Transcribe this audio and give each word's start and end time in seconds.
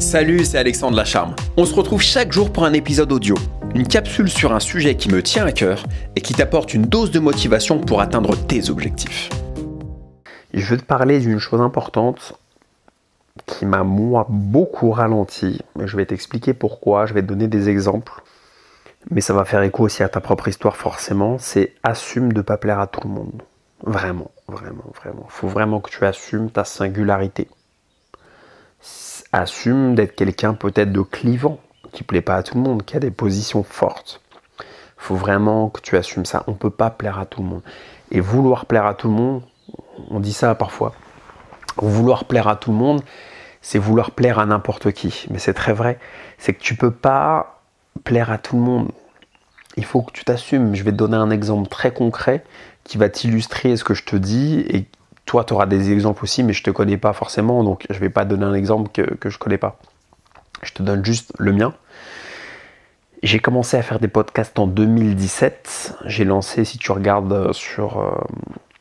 Salut, 0.00 0.46
c'est 0.46 0.56
Alexandre 0.56 0.96
Lacharme. 0.96 1.36
On 1.58 1.66
se 1.66 1.74
retrouve 1.74 2.00
chaque 2.00 2.32
jour 2.32 2.50
pour 2.50 2.64
un 2.64 2.72
épisode 2.72 3.12
audio, 3.12 3.34
une 3.74 3.86
capsule 3.86 4.30
sur 4.30 4.54
un 4.54 4.58
sujet 4.58 4.96
qui 4.96 5.10
me 5.10 5.22
tient 5.22 5.44
à 5.44 5.52
cœur 5.52 5.84
et 6.16 6.22
qui 6.22 6.32
t'apporte 6.32 6.72
une 6.72 6.86
dose 6.86 7.10
de 7.10 7.20
motivation 7.20 7.78
pour 7.78 8.00
atteindre 8.00 8.34
tes 8.34 8.70
objectifs. 8.70 9.28
Je 10.54 10.64
veux 10.64 10.78
te 10.78 10.84
parler 10.84 11.20
d'une 11.20 11.38
chose 11.38 11.60
importante 11.60 12.32
qui 13.44 13.66
m'a 13.66 13.84
moi 13.84 14.26
beaucoup 14.30 14.90
ralenti. 14.90 15.60
Je 15.78 15.96
vais 15.98 16.06
t'expliquer 16.06 16.54
pourquoi, 16.54 17.04
je 17.04 17.12
vais 17.12 17.20
te 17.20 17.26
donner 17.26 17.46
des 17.46 17.68
exemples. 17.68 18.22
Mais 19.10 19.20
ça 19.20 19.34
va 19.34 19.44
faire 19.44 19.62
écho 19.62 19.84
aussi 19.84 20.02
à 20.02 20.08
ta 20.08 20.20
propre 20.20 20.48
histoire 20.48 20.76
forcément. 20.78 21.36
C'est 21.38 21.74
assume 21.82 22.32
de 22.32 22.40
pas 22.40 22.56
plaire 22.56 22.80
à 22.80 22.86
tout 22.86 23.02
le 23.04 23.10
monde. 23.10 23.42
Vraiment, 23.82 24.30
vraiment, 24.48 24.90
vraiment. 24.96 25.26
Il 25.26 25.32
faut 25.32 25.48
vraiment 25.48 25.80
que 25.80 25.90
tu 25.90 26.06
assumes 26.06 26.50
ta 26.50 26.64
singularité 26.64 27.48
assume 29.32 29.94
d'être 29.94 30.14
quelqu'un 30.14 30.54
peut-être 30.54 30.92
de 30.92 31.02
clivant, 31.02 31.58
qui 31.92 32.02
plaît 32.02 32.20
pas 32.20 32.36
à 32.36 32.42
tout 32.42 32.56
le 32.56 32.62
monde, 32.62 32.84
qui 32.84 32.96
a 32.96 33.00
des 33.00 33.10
positions 33.10 33.62
fortes. 33.62 34.20
Faut 34.96 35.16
vraiment 35.16 35.70
que 35.70 35.80
tu 35.80 35.96
assumes 35.96 36.26
ça. 36.26 36.44
On 36.46 36.54
peut 36.54 36.70
pas 36.70 36.90
plaire 36.90 37.18
à 37.18 37.26
tout 37.26 37.42
le 37.42 37.48
monde. 37.48 37.62
Et 38.10 38.20
vouloir 38.20 38.66
plaire 38.66 38.86
à 38.86 38.94
tout 38.94 39.08
le 39.08 39.14
monde, 39.14 39.42
on 40.10 40.20
dit 40.20 40.32
ça 40.32 40.54
parfois. 40.54 40.94
Vouloir 41.76 42.26
plaire 42.26 42.48
à 42.48 42.56
tout 42.56 42.70
le 42.70 42.76
monde, 42.76 43.02
c'est 43.62 43.78
vouloir 43.78 44.10
plaire 44.10 44.38
à 44.38 44.46
n'importe 44.46 44.92
qui. 44.92 45.26
Mais 45.30 45.38
c'est 45.38 45.54
très 45.54 45.72
vrai. 45.72 45.98
C'est 46.38 46.52
que 46.52 46.60
tu 46.60 46.76
peux 46.76 46.90
pas 46.90 47.62
plaire 48.04 48.30
à 48.30 48.38
tout 48.38 48.56
le 48.56 48.62
monde. 48.62 48.90
Il 49.76 49.84
faut 49.84 50.02
que 50.02 50.12
tu 50.12 50.24
t'assumes. 50.24 50.74
Je 50.74 50.82
vais 50.82 50.90
te 50.92 50.96
donner 50.96 51.16
un 51.16 51.30
exemple 51.30 51.68
très 51.68 51.92
concret 51.92 52.44
qui 52.84 52.98
va 52.98 53.08
t'illustrer 53.08 53.76
ce 53.76 53.84
que 53.84 53.94
je 53.94 54.04
te 54.04 54.16
dis 54.16 54.64
et 54.68 54.86
toi, 55.30 55.44
tu 55.44 55.52
auras 55.52 55.66
des 55.66 55.92
exemples 55.92 56.24
aussi, 56.24 56.42
mais 56.42 56.52
je 56.52 56.58
ne 56.58 56.64
te 56.64 56.70
connais 56.72 56.96
pas 56.96 57.12
forcément, 57.12 57.62
donc 57.62 57.86
je 57.88 57.94
ne 57.94 58.00
vais 58.00 58.10
pas 58.10 58.24
donner 58.24 58.44
un 58.44 58.52
exemple 58.52 58.90
que, 58.90 59.30
je 59.30 59.36
ne 59.36 59.38
connais 59.38 59.58
pas. 59.58 59.78
Je 60.64 60.72
te 60.72 60.82
donne 60.82 61.04
juste 61.04 61.32
le 61.38 61.52
mien. 61.52 61.72
J'ai 63.22 63.38
commencé 63.38 63.76
à 63.76 63.82
faire 63.82 64.00
des 64.00 64.08
podcasts 64.08 64.58
en 64.58 64.66
2017. 64.66 65.98
J'ai 66.06 66.24
lancé, 66.24 66.64
si 66.64 66.78
tu 66.78 66.90
regardes 66.90 67.52
sur, 67.52 68.00
euh, 68.00 68.10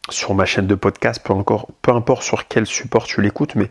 sur 0.09 0.33
ma 0.33 0.45
chaîne 0.45 0.65
de 0.65 0.73
podcast, 0.73 1.21
peu, 1.23 1.35
peu 1.83 1.91
importe 1.91 2.23
sur 2.23 2.47
quel 2.47 2.65
support 2.65 3.05
tu 3.05 3.21
l'écoutes, 3.21 3.53
mais 3.53 3.69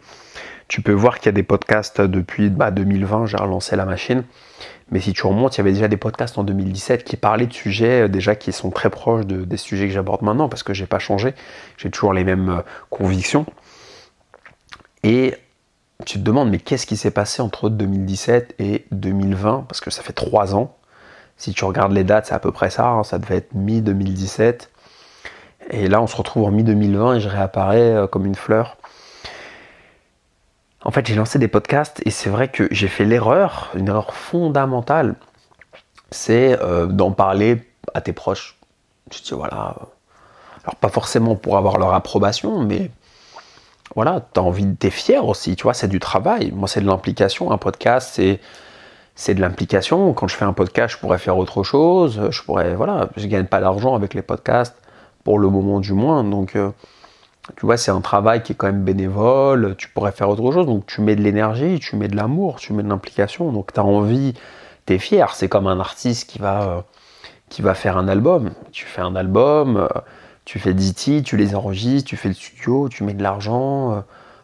tu 0.69 0.83
peux 0.83 0.93
voir 0.93 1.19
qu'il 1.19 1.27
y 1.27 1.29
a 1.31 1.33
des 1.33 1.43
podcasts 1.43 2.01
depuis 2.01 2.51
2020, 2.51 3.19
bah, 3.21 3.27
j'ai 3.27 3.37
relancé 3.39 3.75
la 3.75 3.87
machine. 3.87 4.23
Mais 4.91 5.01
si 5.01 5.13
tu 5.13 5.27
remontes, 5.27 5.57
il 5.57 5.59
y 5.59 5.61
avait 5.63 5.73
déjà 5.73 5.89
des 5.89 5.97
podcasts 5.97 6.39
en 6.39 6.45
2017 6.45 7.05
qui 7.05 7.17
parlaient 7.17 7.47
de 7.47 7.53
sujets 7.53 8.03
euh, 8.03 8.09
déjà 8.09 8.37
qui 8.37 8.53
sont 8.53 8.71
très 8.71 8.91
proches 8.91 9.27
des 9.27 9.57
sujets 9.57 9.87
que 9.87 9.93
j'aborde 9.93 10.23
maintenant 10.23 10.49
parce 10.49 10.63
que 10.63 10.73
j'ai 10.73 10.87
pas 10.87 10.99
changé, 10.99 11.35
j'ai 11.77 11.91
toujours 11.91 12.13
les 12.13 12.25
mêmes 12.25 12.49
euh, 12.51 12.63
convictions. 12.91 13.47
Et 15.03 15.35
tu 16.05 16.19
te 16.19 16.25
demandes, 16.25 16.51
mais 16.51 16.59
qu'est-ce 16.59 16.87
qui 16.87 16.97
s'est 16.97 17.11
passé 17.11 17.43
entre 17.43 17.71
2017 17.71 18.55
et 18.59 18.87
2020 18.93 19.65
Parce 19.69 19.81
que 19.81 19.91
ça 19.91 20.03
fait 20.03 20.13
trois 20.13 20.55
ans. 20.55 20.77
Si 21.37 21.53
tu 21.53 21.65
regardes 21.65 21.93
les 21.93 22.05
dates, 22.05 22.27
c'est 22.27 22.35
à 22.35 22.39
peu 22.39 22.53
près 22.53 22.71
ça. 22.71 22.87
Hein, 22.89 23.05
ça 23.05 23.19
devait 23.19 23.37
être 23.37 23.55
mi-2017. 23.55 24.69
Et 25.71 25.89
là, 25.89 26.01
on 26.01 26.07
se 26.07 26.17
retrouve 26.17 26.45
en 26.45 26.51
mi-2020 26.51 27.17
et 27.17 27.21
je 27.21 27.29
réapparais 27.29 27.95
euh, 27.95 28.07
comme 28.07 28.27
une 28.27 28.35
fleur 28.35 28.77
en 30.85 30.91
fait, 30.91 31.07
j'ai 31.07 31.15
lancé 31.15 31.39
des 31.39 31.49
podcasts 31.49 32.01
et 32.05 32.11
c'est 32.11 32.31
vrai 32.31 32.49
que 32.49 32.69
j'ai 32.71 32.89
fait 32.89 33.05
l'erreur, 33.05 33.71
une 33.75 33.89
erreur 33.89 34.15
fondamentale, 34.15 35.17
c'est 36.11 36.61
euh, 36.63 36.87
d'en 36.87 37.11
parler 37.11 37.63
à 37.95 38.01
tes 38.01 38.13
proches. 38.13 38.57
Tu 39.11 39.21
te 39.21 39.29
dis, 39.29 39.35
voilà, 39.35 39.75
alors 40.65 40.77
pas 40.81 40.89
forcément 40.89 41.35
pour 41.35 41.57
avoir 41.57 41.79
leur 41.79 41.95
approbation, 41.95 42.63
mais 42.63 42.91
voilà, 43.95 44.27
tu 44.33 44.39
as 44.39 44.43
envie 44.43 44.67
de 44.67 44.75
t'es 44.75 44.91
fier 44.91 45.27
aussi, 45.27 45.57
tu 45.57 45.65
vois, 45.65 45.75
c'est 45.75 45.89
du 45.89 45.99
travail. 45.99 46.53
Moi, 46.53 46.69
c'est 46.69 46.81
de 46.81 46.87
l'implication. 46.87 47.51
Un 47.51 47.59
podcast, 47.59 48.11
c'est 48.15 48.41
c'est 49.15 49.35
de 49.35 49.41
l'implication. 49.41 50.13
Quand 50.13 50.29
je 50.29 50.37
fais 50.37 50.45
un 50.45 50.53
podcast, 50.53 50.95
je 50.95 51.01
pourrais 51.01 51.19
faire 51.19 51.37
autre 51.39 51.65
chose. 51.65 52.29
Je 52.31 52.43
pourrais, 52.43 52.77
voilà, 52.77 53.09
je 53.17 53.27
gagne 53.27 53.47
pas 53.47 53.61
d'argent 53.61 53.97
avec 53.97 54.15
les 54.15 54.23
podcasts 54.23 54.77
pour 55.25 55.41
le 55.41 55.49
moment 55.49 55.81
du 55.81 55.93
moins. 55.93 56.23
Donc, 56.23 56.55
euh, 56.55 56.71
tu 57.57 57.67
vois, 57.67 57.77
c'est 57.77 57.91
un 57.91 58.01
travail 58.01 58.43
qui 58.43 58.53
est 58.53 58.55
quand 58.55 58.67
même 58.67 58.85
bénévole, 58.85 59.75
tu 59.77 59.89
pourrais 59.89 60.13
faire 60.13 60.29
autre 60.29 60.53
chose, 60.53 60.67
donc 60.67 60.87
tu 60.87 61.01
mets 61.01 61.17
de 61.17 61.23
l'énergie, 61.23 61.79
tu 61.81 61.97
mets 61.97 62.09
de 62.09 62.17
l'amour, 62.17 62.57
tu 62.57 62.73
mets 62.73 62.83
de 62.83 62.89
l'implication, 62.89 63.53
donc 63.53 63.73
tu 63.73 63.81
as 63.81 63.85
envie, 63.85 64.35
tu 64.87 64.95
es 64.95 64.99
fier, 64.99 65.35
c'est 65.35 65.49
comme 65.49 65.67
un 65.67 65.81
artiste 65.81 66.29
qui 66.29 66.39
va, 66.39 66.63
euh, 66.63 66.81
qui 67.49 67.63
va 67.63 67.75
faire 67.75 67.97
un 67.97 68.09
album. 68.09 68.53
Tu 68.73 68.85
fais 68.85 69.01
un 69.01 69.17
album, 69.17 69.77
euh, 69.77 69.89
tu 70.45 70.59
fais 70.59 70.75
10 70.75 70.95
titres, 70.95 71.29
tu 71.29 71.37
les 71.37 71.55
enregistres, 71.55 72.09
tu 72.09 72.17
fais 72.17 72.29
le 72.29 72.35
studio, 72.35 72.89
tu 72.89 73.03
mets 73.05 73.15
de 73.15 73.23
l'argent, 73.23 73.93
euh, 73.93 74.01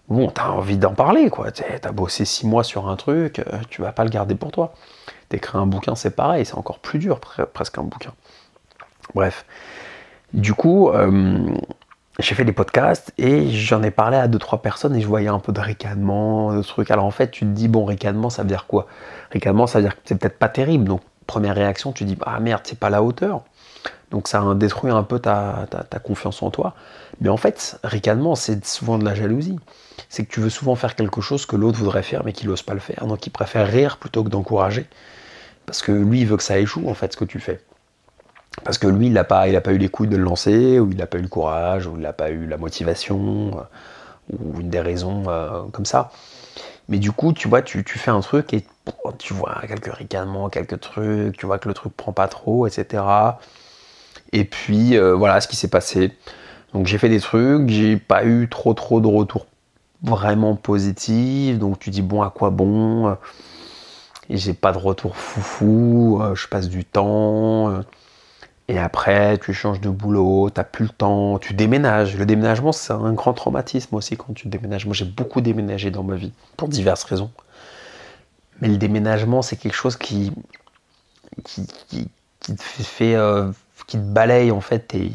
bon, 0.09 0.31
tu 0.31 0.41
as 0.41 0.51
envie 0.53 0.79
d'en 0.79 0.95
parler, 0.95 1.31
quoi. 1.31 1.53
Tu 1.53 1.63
as 1.63 1.93
bossé 1.93 2.25
6 2.25 2.47
mois 2.47 2.65
sur 2.65 2.89
un 2.89 2.97
truc, 2.97 3.43
tu 3.71 3.83
vas 3.83 3.93
pas 3.93 4.05
le 4.05 4.11
garder 4.11 4.35
pour 4.35 4.51
toi. 4.51 4.75
T'écris 5.29 5.59
un 5.59 5.67
bouquin, 5.67 5.95
c'est 5.95 6.15
pareil, 6.17 6.45
c'est 6.45 6.57
encore 6.57 6.79
plus 6.79 6.99
dur, 6.99 7.21
presque 7.21 7.79
un 7.79 7.85
bouquin. 7.85 8.13
Bref. 9.15 9.45
Du 10.33 10.53
coup, 10.53 10.91
j'ai 12.21 12.35
fait 12.35 12.45
des 12.45 12.53
podcasts 12.53 13.13
et 13.19 13.51
j'en 13.51 13.83
ai 13.83 13.91
parlé 13.91 14.17
à 14.17 14.29
deux 14.29 14.39
trois 14.39 14.63
personnes 14.63 14.95
et 14.95 15.01
je 15.01 15.07
voyais 15.07 15.29
un 15.29 15.41
peu 15.41 15.53
de 15.53 15.61
ricanement, 15.61 16.55
de 16.55 16.63
trucs. 16.63 16.91
Alors 16.91 17.05
en 17.05 17.11
fait, 17.11 17.31
tu 17.31 17.41
te 17.41 17.51
dis 17.51 17.67
bon, 17.67 17.85
ricanement, 17.85 18.31
ça 18.31 18.43
veut 18.43 18.49
dire 18.49 18.67
quoi? 18.67 18.87
Ricanement, 19.33 19.67
ça 19.67 19.79
veut 19.79 19.85
dire 19.85 19.97
que 19.97 20.01
c'est 20.05 20.15
peut-être 20.15 20.39
pas 20.39 20.49
terrible. 20.49 20.85
Donc 20.85 21.01
première 21.27 21.55
réaction, 21.55 21.93
tu 21.93 22.05
te 22.05 22.09
dis 22.09 22.17
ah 22.25 22.39
merde, 22.39 22.63
c'est 22.65 22.79
pas 22.79 22.91
la 22.91 23.03
hauteur. 23.03 23.43
Donc 24.11 24.29
ça 24.29 24.55
détruit 24.55 24.93
un 24.93 25.03
peu 25.03 25.19
ta, 25.19 25.67
ta, 25.91 25.99
confiance 25.99 26.41
en 26.43 26.51
toi. 26.51 26.75
Mais 27.21 27.29
en 27.29 27.37
fait, 27.37 27.81
ricanement, 27.83 28.37
c'est 28.37 28.65
souvent 28.65 28.97
de 28.97 29.05
la 29.05 29.15
jalousie. 29.15 29.59
C'est 30.09 30.25
que 30.25 30.33
tu 30.33 30.39
veux 30.39 30.51
souvent 30.51 30.77
faire 30.77 30.95
quelque 30.95 31.21
chose 31.21 31.47
que 31.47 31.57
l'autre 31.57 31.79
voudrait 31.79 32.05
faire 32.05 32.23
mais 32.25 32.33
qu'il 32.33 32.49
n'ose 32.49 32.63
pas 32.63 32.75
le 32.75 32.81
faire. 32.81 33.07
Donc 33.07 33.27
il 33.27 33.31
préfère 33.31 33.67
rire 33.67 33.97
plutôt 33.97 34.23
que 34.23 34.29
d'encourager. 34.29 34.87
Parce 35.67 35.83
que 35.83 35.91
lui, 35.91 36.21
il 36.21 36.27
veut 36.27 36.37
que 36.37 36.43
ça 36.45 36.59
échoue 36.59 36.89
en 36.89 36.95
fait 36.95 37.13
ce 37.13 37.17
que 37.17 37.25
tu 37.25 37.41
fais. 37.41 37.61
Parce 38.63 38.79
que 38.79 38.87
lui, 38.87 39.07
il 39.07 39.13
n'a 39.13 39.25
pas, 39.25 39.47
pas 39.61 39.73
eu 39.73 39.79
les 39.79 39.89
couilles 39.89 40.09
de 40.09 40.17
le 40.17 40.23
lancer, 40.23 40.79
ou 40.79 40.91
il 40.91 40.97
n'a 40.97 41.07
pas 41.07 41.19
eu 41.19 41.23
le 41.23 41.29
courage, 41.29 41.87
ou 41.87 41.97
il 41.97 42.03
n'a 42.03 42.13
pas 42.13 42.31
eu 42.31 42.47
la 42.47 42.57
motivation, 42.57 43.59
euh, 43.59 44.37
ou 44.39 44.61
une 44.61 44.71
des 44.71 44.81
raisons 44.81 45.25
euh, 45.29 45.63
comme 45.73 45.87
ça. 45.87 46.13
Mais 46.89 46.99
du 46.99 47.13
coup, 47.13 47.33
tu 47.33 47.49
vois, 47.49 47.63
tu, 47.63 47.83
fais 47.85 48.11
un 48.11 48.21
truc 48.21 48.53
et 48.55 48.65
tu 49.19 49.33
vois 49.35 49.63
quelques 49.67 49.93
ricanements, 49.93 50.51
quelques 50.51 50.81
trucs, 50.81 51.37
tu 51.37 51.47
vois 51.47 51.59
que 51.59 51.69
le 51.69 51.75
truc 51.75 51.95
prend 51.97 52.13
pas 52.13 52.29
trop, 52.29 52.67
etc. 52.67 53.03
Et 54.33 54.45
puis, 54.45 54.97
euh, 54.97 55.15
voilà 55.15 55.41
ce 55.41 55.49
qui 55.49 55.57
s'est 55.57 55.69
passé. 55.69 56.13
Donc 56.75 56.87
j'ai 56.87 56.99
fait 56.99 57.09
des 57.09 57.21
trucs, 57.21 57.69
j'ai 57.69 57.97
pas 57.97 58.25
eu 58.25 58.49
trop 58.49 58.75
trop 58.75 59.01
de 59.01 59.07
retours 59.07 59.47
vraiment 60.03 60.57
positifs, 60.57 61.59
donc 61.59 61.79
tu 61.79 61.91
dis 61.91 62.03
bon 62.03 62.23
à 62.23 62.31
quoi 62.31 62.51
bon? 62.51 63.17
Et 64.29 64.37
j'ai 64.37 64.55
pas 64.55 64.73
de 64.73 64.79
retour 64.79 65.17
foufou, 65.17 66.21
je 66.35 66.49
passe 66.49 66.69
du 66.69 66.85
temps, 66.85 67.85
et 68.69 68.79
après, 68.79 69.37
tu 69.39 69.53
changes 69.53 69.81
de 69.81 69.91
boulot, 69.91 70.49
tu 70.49 70.59
n'as 70.59 70.65
plus 70.65 70.85
le 70.85 70.91
temps, 70.91 71.39
tu 71.39 71.53
déménages. 71.53 72.17
Le 72.17 72.25
déménagement, 72.25 72.73
c'est 72.73 72.95
un 72.95 73.13
grand 73.13 73.35
traumatisme 73.35 73.95
aussi 73.95 74.17
quand 74.17 74.33
tu 74.33 74.49
déménages. 74.49 74.87
Moi, 74.87 74.95
j'ai 74.95 75.05
beaucoup 75.05 75.43
déménagé 75.43 75.91
dans 75.91 76.03
ma 76.03 76.17
vie, 76.17 76.33
pour 76.57 76.69
diverses 76.69 77.05
raisons. 77.05 77.31
Mais 78.61 78.69
le 78.69 78.79
déménagement, 78.79 79.43
c'est 79.43 79.57
quelque 79.57 79.75
chose 79.75 79.97
qui, 79.97 80.33
qui, 81.45 81.67
te 81.67 82.63
fait, 82.63 83.15
euh, 83.15 83.51
qui 83.87 83.99
te 83.99 84.03
balaye 84.03 84.51
en 84.51 84.61
fait 84.61 84.81
tes, 84.81 85.13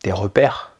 tes 0.00 0.12
repères. 0.12 0.72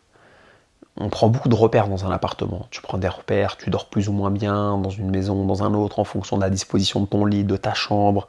On 0.96 1.08
prend 1.08 1.28
beaucoup 1.28 1.48
de 1.48 1.54
repères 1.54 1.86
dans 1.86 2.04
un 2.04 2.10
appartement. 2.10 2.66
Tu 2.70 2.82
prends 2.82 2.98
des 2.98 3.08
repères, 3.08 3.56
tu 3.56 3.70
dors 3.70 3.88
plus 3.88 4.08
ou 4.08 4.12
moins 4.12 4.30
bien 4.30 4.76
dans 4.76 4.90
une 4.90 5.10
maison, 5.10 5.46
dans 5.46 5.62
un 5.62 5.72
autre, 5.74 6.00
en 6.00 6.04
fonction 6.04 6.36
de 6.36 6.42
la 6.42 6.50
disposition 6.50 7.00
de 7.00 7.06
ton 7.06 7.24
lit, 7.24 7.44
de 7.44 7.56
ta 7.56 7.74
chambre, 7.74 8.26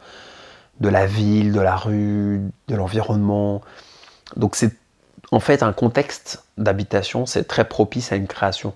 de 0.79 0.89
la 0.89 1.05
ville, 1.05 1.51
de 1.51 1.61
la 1.61 1.75
rue, 1.75 2.41
de 2.67 2.75
l'environnement. 2.75 3.61
Donc 4.35 4.55
c'est 4.55 4.75
en 5.31 5.39
fait 5.39 5.63
un 5.63 5.73
contexte 5.73 6.43
d'habitation, 6.57 7.25
c'est 7.25 7.45
très 7.45 7.65
propice 7.65 8.11
à 8.11 8.15
une 8.15 8.27
création. 8.27 8.73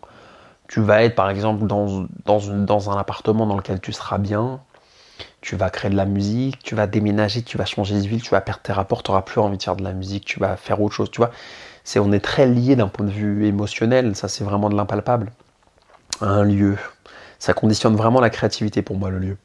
Tu 0.67 0.81
vas 0.81 1.03
être 1.03 1.15
par 1.15 1.29
exemple 1.29 1.65
dans, 1.65 2.89
un 2.91 2.97
appartement 2.97 3.45
dans 3.45 3.55
lequel 3.55 3.79
tu 3.79 3.93
seras 3.93 4.17
bien, 4.17 4.59
tu 5.41 5.55
vas 5.55 5.69
créer 5.69 5.89
de 5.89 5.95
la 5.95 6.05
musique, 6.05 6.59
tu 6.63 6.75
vas 6.75 6.88
déménager, 6.88 7.41
tu 7.41 7.57
vas 7.57 7.65
changer 7.65 7.95
de 7.95 8.07
ville, 8.07 8.21
tu 8.21 8.31
vas 8.31 8.41
perdre 8.41 8.61
tes 8.61 8.73
rapports, 8.73 9.03
tu 9.03 9.11
n'auras 9.11 9.21
plus 9.21 9.39
envie 9.39 9.57
de 9.57 9.63
faire 9.63 9.75
de 9.75 9.83
la 9.83 9.93
musique, 9.93 10.25
tu 10.25 10.39
vas 10.39 10.57
faire 10.57 10.81
autre 10.81 10.93
chose, 10.93 11.11
tu 11.11 11.19
vois. 11.19 11.31
On 11.95 12.11
est 12.11 12.19
très 12.19 12.45
lié 12.45 12.75
d'un 12.75 12.89
point 12.89 13.05
de 13.05 13.11
vue 13.11 13.45
émotionnel, 13.47 14.15
ça 14.15 14.27
c'est 14.27 14.43
vraiment 14.43 14.69
de 14.69 14.75
l'impalpable. 14.75 15.31
Un 16.19 16.43
lieu, 16.43 16.77
ça 17.39 17.53
conditionne 17.53 17.95
vraiment 17.95 18.19
la 18.19 18.29
créativité 18.29 18.81
pour 18.81 18.97
moi 18.97 19.09
le 19.09 19.19
lieu. 19.19 19.38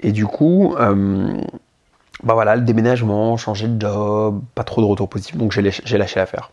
Et 0.00 0.12
du 0.12 0.26
coup, 0.26 0.76
euh, 0.78 1.40
bah 2.22 2.34
voilà, 2.34 2.56
le 2.56 2.62
déménagement, 2.62 3.36
changer 3.36 3.68
de 3.68 3.80
job, 3.80 4.42
pas 4.54 4.64
trop 4.64 4.80
de 4.80 4.86
retour 4.86 5.08
positif, 5.08 5.36
donc 5.36 5.52
j'ai 5.52 5.62
lâché 5.62 6.18
l'affaire. 6.18 6.50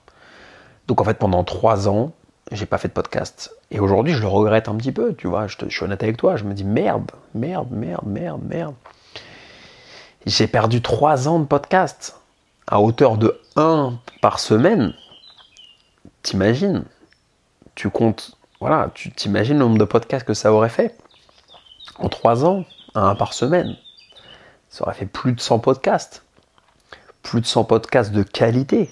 Donc 0.87 1.01
en 1.01 1.03
fait, 1.03 1.15
pendant 1.15 1.43
trois 1.43 1.89
ans, 1.89 2.11
j'ai 2.51 2.65
pas 2.65 2.77
fait 2.77 2.87
de 2.87 2.93
podcast. 2.93 3.55
Et 3.71 3.79
aujourd'hui, 3.79 4.13
je 4.13 4.21
le 4.21 4.27
regrette 4.27 4.67
un 4.67 4.75
petit 4.75 4.91
peu, 4.91 5.13
tu 5.15 5.27
vois, 5.27 5.47
je, 5.47 5.57
suis 5.69 5.83
honnête 5.83 6.03
avec 6.03 6.17
toi, 6.17 6.35
je 6.35 6.43
me 6.43 6.53
dis 6.53 6.63
merde, 6.63 7.11
merde, 7.33 7.69
merde, 7.71 8.05
merde, 8.05 8.41
merde. 8.43 8.75
J'ai 10.25 10.47
perdu 10.47 10.81
trois 10.81 11.27
ans 11.27 11.39
de 11.39 11.45
podcast 11.45 12.19
à 12.67 12.81
hauteur 12.81 13.17
de 13.17 13.39
1 13.55 13.93
par 14.21 14.39
semaine. 14.39 14.93
T'imagines? 16.23 16.83
Tu 17.75 17.89
comptes, 17.89 18.37
voilà, 18.59 18.89
tu 18.93 19.11
t'imagines 19.11 19.57
le 19.57 19.65
nombre 19.65 19.77
de 19.77 19.85
podcasts 19.85 20.25
que 20.25 20.33
ça 20.33 20.53
aurait 20.53 20.69
fait 20.69 20.97
En 21.99 22.09
trois 22.09 22.45
ans, 22.45 22.63
un 22.95 23.15
par 23.15 23.33
semaine, 23.33 23.75
ça 24.69 24.83
aurait 24.83 24.93
fait 24.93 25.05
plus 25.05 25.33
de 25.33 25.39
100 25.39 25.59
podcasts. 25.59 26.23
Plus 27.23 27.41
de 27.41 27.45
100 27.45 27.65
podcasts 27.65 28.11
de 28.11 28.23
qualité. 28.23 28.89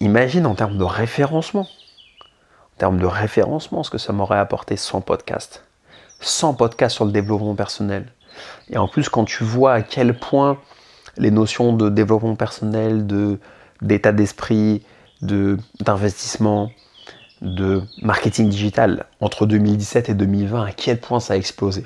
imagine 0.00 0.46
en 0.46 0.54
termes 0.54 0.78
de 0.78 0.84
référencement. 0.84 1.62
En 1.62 2.78
termes 2.78 2.98
de 2.98 3.06
référencement, 3.06 3.82
ce 3.82 3.90
que 3.90 3.98
ça 3.98 4.12
m'aurait 4.12 4.38
apporté 4.38 4.76
100 4.76 5.00
podcasts. 5.00 5.64
100 6.20 6.54
podcasts 6.54 6.94
sur 6.94 7.04
le 7.04 7.12
développement 7.12 7.54
personnel. 7.54 8.06
Et 8.70 8.78
en 8.78 8.88
plus, 8.88 9.08
quand 9.08 9.24
tu 9.24 9.44
vois 9.44 9.74
à 9.74 9.82
quel 9.82 10.18
point 10.18 10.58
les 11.16 11.30
notions 11.30 11.72
de 11.72 11.90
développement 11.90 12.36
personnel, 12.36 13.06
de, 13.06 13.38
d'état 13.82 14.12
d'esprit, 14.12 14.82
de, 15.20 15.58
d'investissement, 15.80 16.70
de 17.42 17.82
marketing 18.00 18.48
digital 18.48 19.06
entre 19.20 19.46
2017 19.46 20.08
et 20.08 20.14
2020, 20.14 20.64
à 20.64 20.72
quel 20.72 21.00
point 21.00 21.20
ça 21.20 21.34
a 21.34 21.36
explosé. 21.36 21.84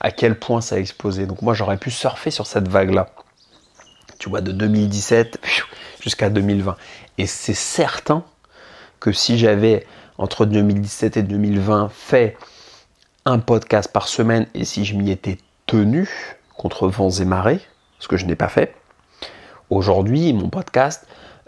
À 0.00 0.10
quel 0.10 0.38
point 0.38 0.60
ça 0.60 0.76
a 0.76 0.78
explosé. 0.78 1.26
Donc 1.26 1.42
moi, 1.42 1.54
j'aurais 1.54 1.78
pu 1.78 1.90
surfer 1.90 2.30
sur 2.30 2.46
cette 2.46 2.68
vague-là. 2.68 3.08
Tu 4.18 4.28
vois, 4.28 4.40
de 4.40 4.52
2017 4.52 5.40
jusqu'à 6.00 6.30
2020. 6.30 6.76
Et 7.18 7.26
c'est 7.26 7.54
certain 7.54 8.24
que 9.00 9.12
si 9.12 9.38
j'avais, 9.38 9.86
entre 10.18 10.46
2017 10.46 11.16
et 11.16 11.22
2020, 11.22 11.90
fait 11.90 12.36
un 13.24 13.38
podcast 13.38 13.90
par 13.92 14.08
semaine 14.08 14.46
et 14.54 14.64
si 14.64 14.84
je 14.84 14.94
m'y 14.94 15.10
étais 15.10 15.38
tenu 15.66 16.08
contre 16.56 16.88
vents 16.88 17.10
et 17.10 17.24
marées, 17.24 17.60
ce 17.98 18.08
que 18.08 18.16
je 18.16 18.24
n'ai 18.24 18.36
pas 18.36 18.48
fait, 18.48 18.74
aujourd'hui, 19.70 20.32
mon 20.32 20.48
podcast, 20.48 21.06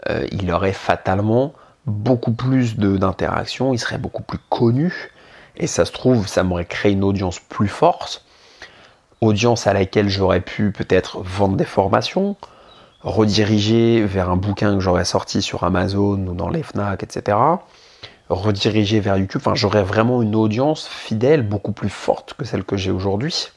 euh, 0.09 0.27
il 0.31 0.51
aurait 0.51 0.73
fatalement 0.73 1.53
beaucoup 1.85 2.33
plus 2.33 2.77
d'interactions, 2.77 3.73
il 3.73 3.79
serait 3.79 3.97
beaucoup 3.97 4.23
plus 4.23 4.39
connu, 4.49 5.11
et 5.57 5.67
ça 5.67 5.85
se 5.85 5.91
trouve, 5.91 6.27
ça 6.27 6.43
m'aurait 6.43 6.65
créé 6.65 6.91
une 6.91 7.03
audience 7.03 7.39
plus 7.39 7.67
forte, 7.67 8.25
audience 9.21 9.67
à 9.67 9.73
laquelle 9.73 10.09
j'aurais 10.09 10.41
pu 10.41 10.71
peut-être 10.71 11.19
vendre 11.19 11.57
des 11.57 11.65
formations, 11.65 12.35
rediriger 13.01 14.03
vers 14.03 14.29
un 14.29 14.37
bouquin 14.37 14.75
que 14.75 14.79
j'aurais 14.79 15.05
sorti 15.05 15.41
sur 15.41 15.63
Amazon 15.63 16.27
ou 16.27 16.33
dans 16.33 16.49
les 16.49 16.63
FNAC, 16.63 17.03
etc. 17.03 17.37
Rediriger 18.29 18.99
vers 18.99 19.17
YouTube, 19.17 19.41
enfin 19.43 19.55
j'aurais 19.55 19.83
vraiment 19.83 20.21
une 20.21 20.35
audience 20.35 20.87
fidèle, 20.87 21.41
beaucoup 21.41 21.71
plus 21.71 21.89
forte 21.89 22.33
que 22.35 22.45
celle 22.45 22.63
que 22.63 22.77
j'ai 22.77 22.91
aujourd'hui, 22.91 23.47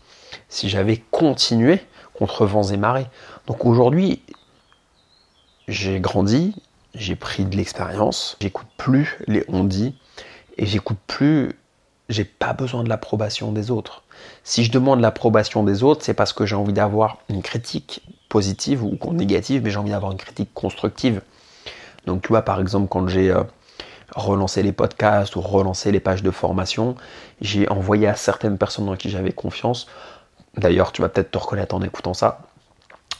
si 0.48 0.68
j'avais 0.68 0.96
continué 1.10 1.80
contre 2.14 2.46
vents 2.46 2.64
et 2.64 2.76
marées. 2.76 3.06
Donc 3.46 3.64
aujourd'hui, 3.64 4.22
j'ai 5.68 6.00
grandi, 6.00 6.54
j'ai 6.94 7.16
pris 7.16 7.44
de 7.44 7.56
l'expérience, 7.56 8.36
j'écoute 8.40 8.66
plus 8.76 9.18
les 9.26 9.44
on 9.48 9.64
dit 9.64 9.94
et 10.56 10.66
j'écoute 10.66 10.98
plus, 11.06 11.52
j'ai 12.08 12.24
pas 12.24 12.52
besoin 12.52 12.84
de 12.84 12.88
l'approbation 12.88 13.52
des 13.52 13.70
autres. 13.70 14.02
Si 14.44 14.64
je 14.64 14.72
demande 14.72 15.00
l'approbation 15.00 15.62
des 15.62 15.82
autres, 15.82 16.04
c'est 16.04 16.14
parce 16.14 16.32
que 16.32 16.46
j'ai 16.46 16.56
envie 16.56 16.72
d'avoir 16.72 17.18
une 17.28 17.42
critique 17.42 18.02
positive 18.28 18.82
ou 18.82 18.96
négative, 19.12 19.62
mais 19.64 19.70
j'ai 19.70 19.78
envie 19.78 19.90
d'avoir 19.90 20.12
une 20.12 20.18
critique 20.18 20.50
constructive. 20.54 21.20
Donc 22.06 22.22
tu 22.22 22.28
vois, 22.28 22.42
par 22.42 22.60
exemple, 22.60 22.88
quand 22.88 23.06
j'ai 23.08 23.30
euh, 23.30 23.42
relancé 24.16 24.62
les 24.62 24.72
podcasts 24.72 25.36
ou 25.36 25.40
relancé 25.40 25.92
les 25.92 26.00
pages 26.00 26.22
de 26.22 26.30
formation, 26.30 26.96
j'ai 27.40 27.68
envoyé 27.68 28.06
à 28.06 28.14
certaines 28.14 28.58
personnes 28.58 28.86
dans 28.86 28.96
qui 28.96 29.10
j'avais 29.10 29.32
confiance. 29.32 29.86
D'ailleurs, 30.56 30.92
tu 30.92 31.02
vas 31.02 31.08
peut-être 31.08 31.30
te 31.30 31.38
reconnaître 31.38 31.74
en 31.74 31.82
écoutant 31.82 32.14
ça 32.14 32.40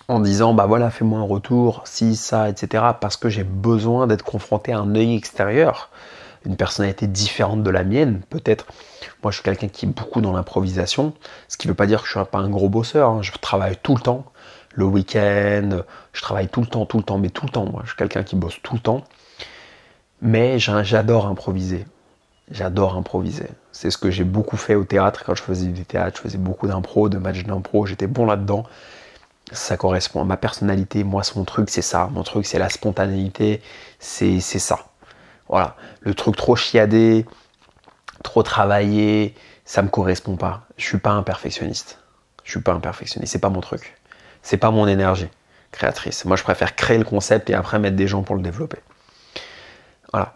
en 0.08 0.20
disant 0.20 0.52
bah 0.52 0.66
voilà 0.66 0.90
fais-moi 0.90 1.20
un 1.20 1.24
retour, 1.24 1.82
si, 1.84 2.16
ça, 2.16 2.48
etc. 2.48 2.84
parce 3.00 3.16
que 3.16 3.28
j'ai 3.28 3.44
besoin 3.44 4.06
d'être 4.06 4.24
confronté 4.24 4.72
à 4.72 4.78
un 4.78 4.94
œil 4.94 5.16
extérieur, 5.16 5.90
une 6.46 6.56
personnalité 6.56 7.06
différente 7.06 7.62
de 7.62 7.70
la 7.70 7.84
mienne, 7.84 8.20
peut-être. 8.30 8.66
Moi 9.22 9.30
je 9.30 9.36
suis 9.36 9.44
quelqu'un 9.44 9.68
qui 9.68 9.86
est 9.86 9.88
beaucoup 9.88 10.20
dans 10.20 10.32
l'improvisation, 10.32 11.14
ce 11.48 11.56
qui 11.56 11.66
ne 11.66 11.72
veut 11.72 11.76
pas 11.76 11.86
dire 11.86 12.02
que 12.02 12.08
je 12.08 12.12
suis 12.12 12.24
pas 12.30 12.38
un 12.38 12.50
gros 12.50 12.68
bosseur, 12.68 13.10
hein. 13.10 13.22
je 13.22 13.32
travaille 13.32 13.76
tout 13.82 13.94
le 13.94 14.00
temps, 14.00 14.24
le 14.74 14.84
week-end, 14.84 15.82
je 16.12 16.22
travaille 16.22 16.48
tout 16.48 16.60
le 16.60 16.66
temps, 16.66 16.86
tout 16.86 16.98
le 16.98 17.04
temps, 17.04 17.18
mais 17.18 17.30
tout 17.30 17.46
le 17.46 17.52
temps, 17.52 17.66
moi 17.66 17.82
je 17.84 17.90
suis 17.90 17.96
quelqu'un 17.96 18.22
qui 18.22 18.36
bosse 18.36 18.58
tout 18.62 18.74
le 18.74 18.80
temps, 18.80 19.04
mais 20.20 20.58
j'adore 20.58 21.26
improviser. 21.26 21.86
J'adore 22.50 22.96
improviser. 22.96 23.48
C'est 23.70 23.90
ce 23.90 23.96
que 23.96 24.10
j'ai 24.10 24.24
beaucoup 24.24 24.58
fait 24.58 24.74
au 24.74 24.84
théâtre 24.84 25.22
quand 25.24 25.34
je 25.34 25.42
faisais 25.42 25.68
du 25.68 25.86
théâtre. 25.86 26.18
Je 26.18 26.22
faisais 26.22 26.38
beaucoup 26.38 26.66
d'impro, 26.66 27.08
de 27.08 27.16
matchs 27.16 27.44
d'impro. 27.44 27.86
J'étais 27.86 28.08
bon 28.08 28.26
là-dedans 28.26 28.66
ça 29.52 29.76
correspond 29.76 30.22
à 30.22 30.24
ma 30.24 30.36
personnalité. 30.36 31.04
Moi, 31.04 31.22
mon 31.36 31.44
truc, 31.44 31.70
c'est 31.70 31.82
ça. 31.82 32.08
Mon 32.12 32.22
truc, 32.22 32.46
c'est 32.46 32.58
la 32.58 32.68
spontanéité. 32.68 33.62
C'est 33.98 34.40
ça. 34.40 34.86
Voilà. 35.52 35.76
Le 36.00 36.14
truc 36.14 36.34
trop 36.34 36.56
chiadé, 36.56 37.26
trop 38.24 38.42
travaillé, 38.42 39.34
ça 39.66 39.82
me 39.82 39.88
correspond 39.88 40.36
pas. 40.36 40.62
Je 40.78 40.86
suis 40.86 40.98
pas 40.98 41.10
un 41.10 41.22
perfectionniste. 41.22 41.98
Je 42.42 42.52
suis 42.52 42.60
pas 42.62 42.72
un 42.72 42.80
perfectionniste. 42.80 43.32
C'est 43.34 43.38
pas 43.38 43.50
mon 43.50 43.60
truc. 43.60 43.94
C'est 44.42 44.56
pas 44.56 44.70
mon 44.70 44.88
énergie 44.88 45.28
créatrice. 45.70 46.24
Moi, 46.24 46.36
je 46.36 46.42
préfère 46.42 46.74
créer 46.74 46.96
le 46.96 47.04
concept 47.04 47.50
et 47.50 47.54
après 47.54 47.78
mettre 47.78 47.96
des 47.96 48.08
gens 48.08 48.22
pour 48.22 48.34
le 48.34 48.42
développer. 48.42 48.78
Voilà. 50.10 50.32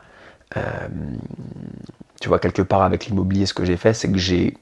Euh, 0.59 0.89
tu 2.21 2.29
vois, 2.29 2.39
quelque 2.39 2.63
part 2.63 2.83
avec 2.83 3.07
l'immobilier, 3.07 3.47
ce 3.47 3.55
que 3.55 3.65
j'ai 3.65 3.79
fait, 3.79 3.95
c'est 3.95 4.13
que 4.13 4.19
j'ai 4.19 4.55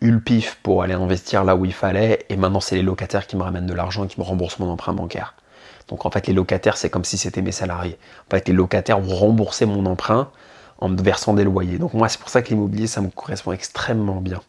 eu 0.00 0.10
le 0.10 0.20
pif 0.20 0.58
pour 0.62 0.82
aller 0.82 0.94
investir 0.94 1.44
là 1.44 1.54
où 1.54 1.66
il 1.66 1.72
fallait, 1.72 2.24
et 2.28 2.36
maintenant 2.36 2.60
c'est 2.60 2.74
les 2.74 2.82
locataires 2.82 3.26
qui 3.26 3.36
me 3.36 3.42
ramènent 3.42 3.66
de 3.66 3.74
l'argent 3.74 4.04
et 4.04 4.08
qui 4.08 4.18
me 4.20 4.24
remboursent 4.24 4.58
mon 4.58 4.68
emprunt 4.68 4.94
bancaire. 4.94 5.34
Donc 5.88 6.06
en 6.06 6.10
fait 6.10 6.26
les 6.26 6.32
locataires 6.32 6.76
c'est 6.76 6.90
comme 6.90 7.04
si 7.04 7.18
c'était 7.18 7.42
mes 7.42 7.52
salariés. 7.52 7.98
En 8.28 8.30
fait 8.30 8.48
les 8.48 8.54
locataires 8.54 8.98
ont 8.98 9.14
remboursé 9.14 9.66
mon 9.66 9.86
emprunt 9.86 10.30
en 10.78 10.88
me 10.88 11.00
versant 11.00 11.34
des 11.34 11.44
loyers. 11.44 11.78
Donc 11.78 11.94
moi 11.94 12.08
c'est 12.08 12.20
pour 12.20 12.28
ça 12.28 12.42
que 12.42 12.48
l'immobilier 12.48 12.86
ça 12.86 13.00
me 13.00 13.08
correspond 13.08 13.52
extrêmement 13.52 14.20
bien. 14.20 14.40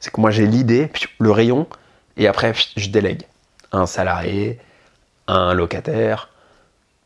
C'est 0.00 0.12
que 0.12 0.20
moi 0.20 0.30
j'ai 0.30 0.46
l'idée, 0.46 0.90
le 1.18 1.30
rayon, 1.30 1.66
et 2.16 2.26
après 2.26 2.52
je 2.76 2.88
délègue. 2.90 3.22
Un 3.72 3.86
salarié, 3.86 4.60
un 5.26 5.54
locataire, 5.54 6.28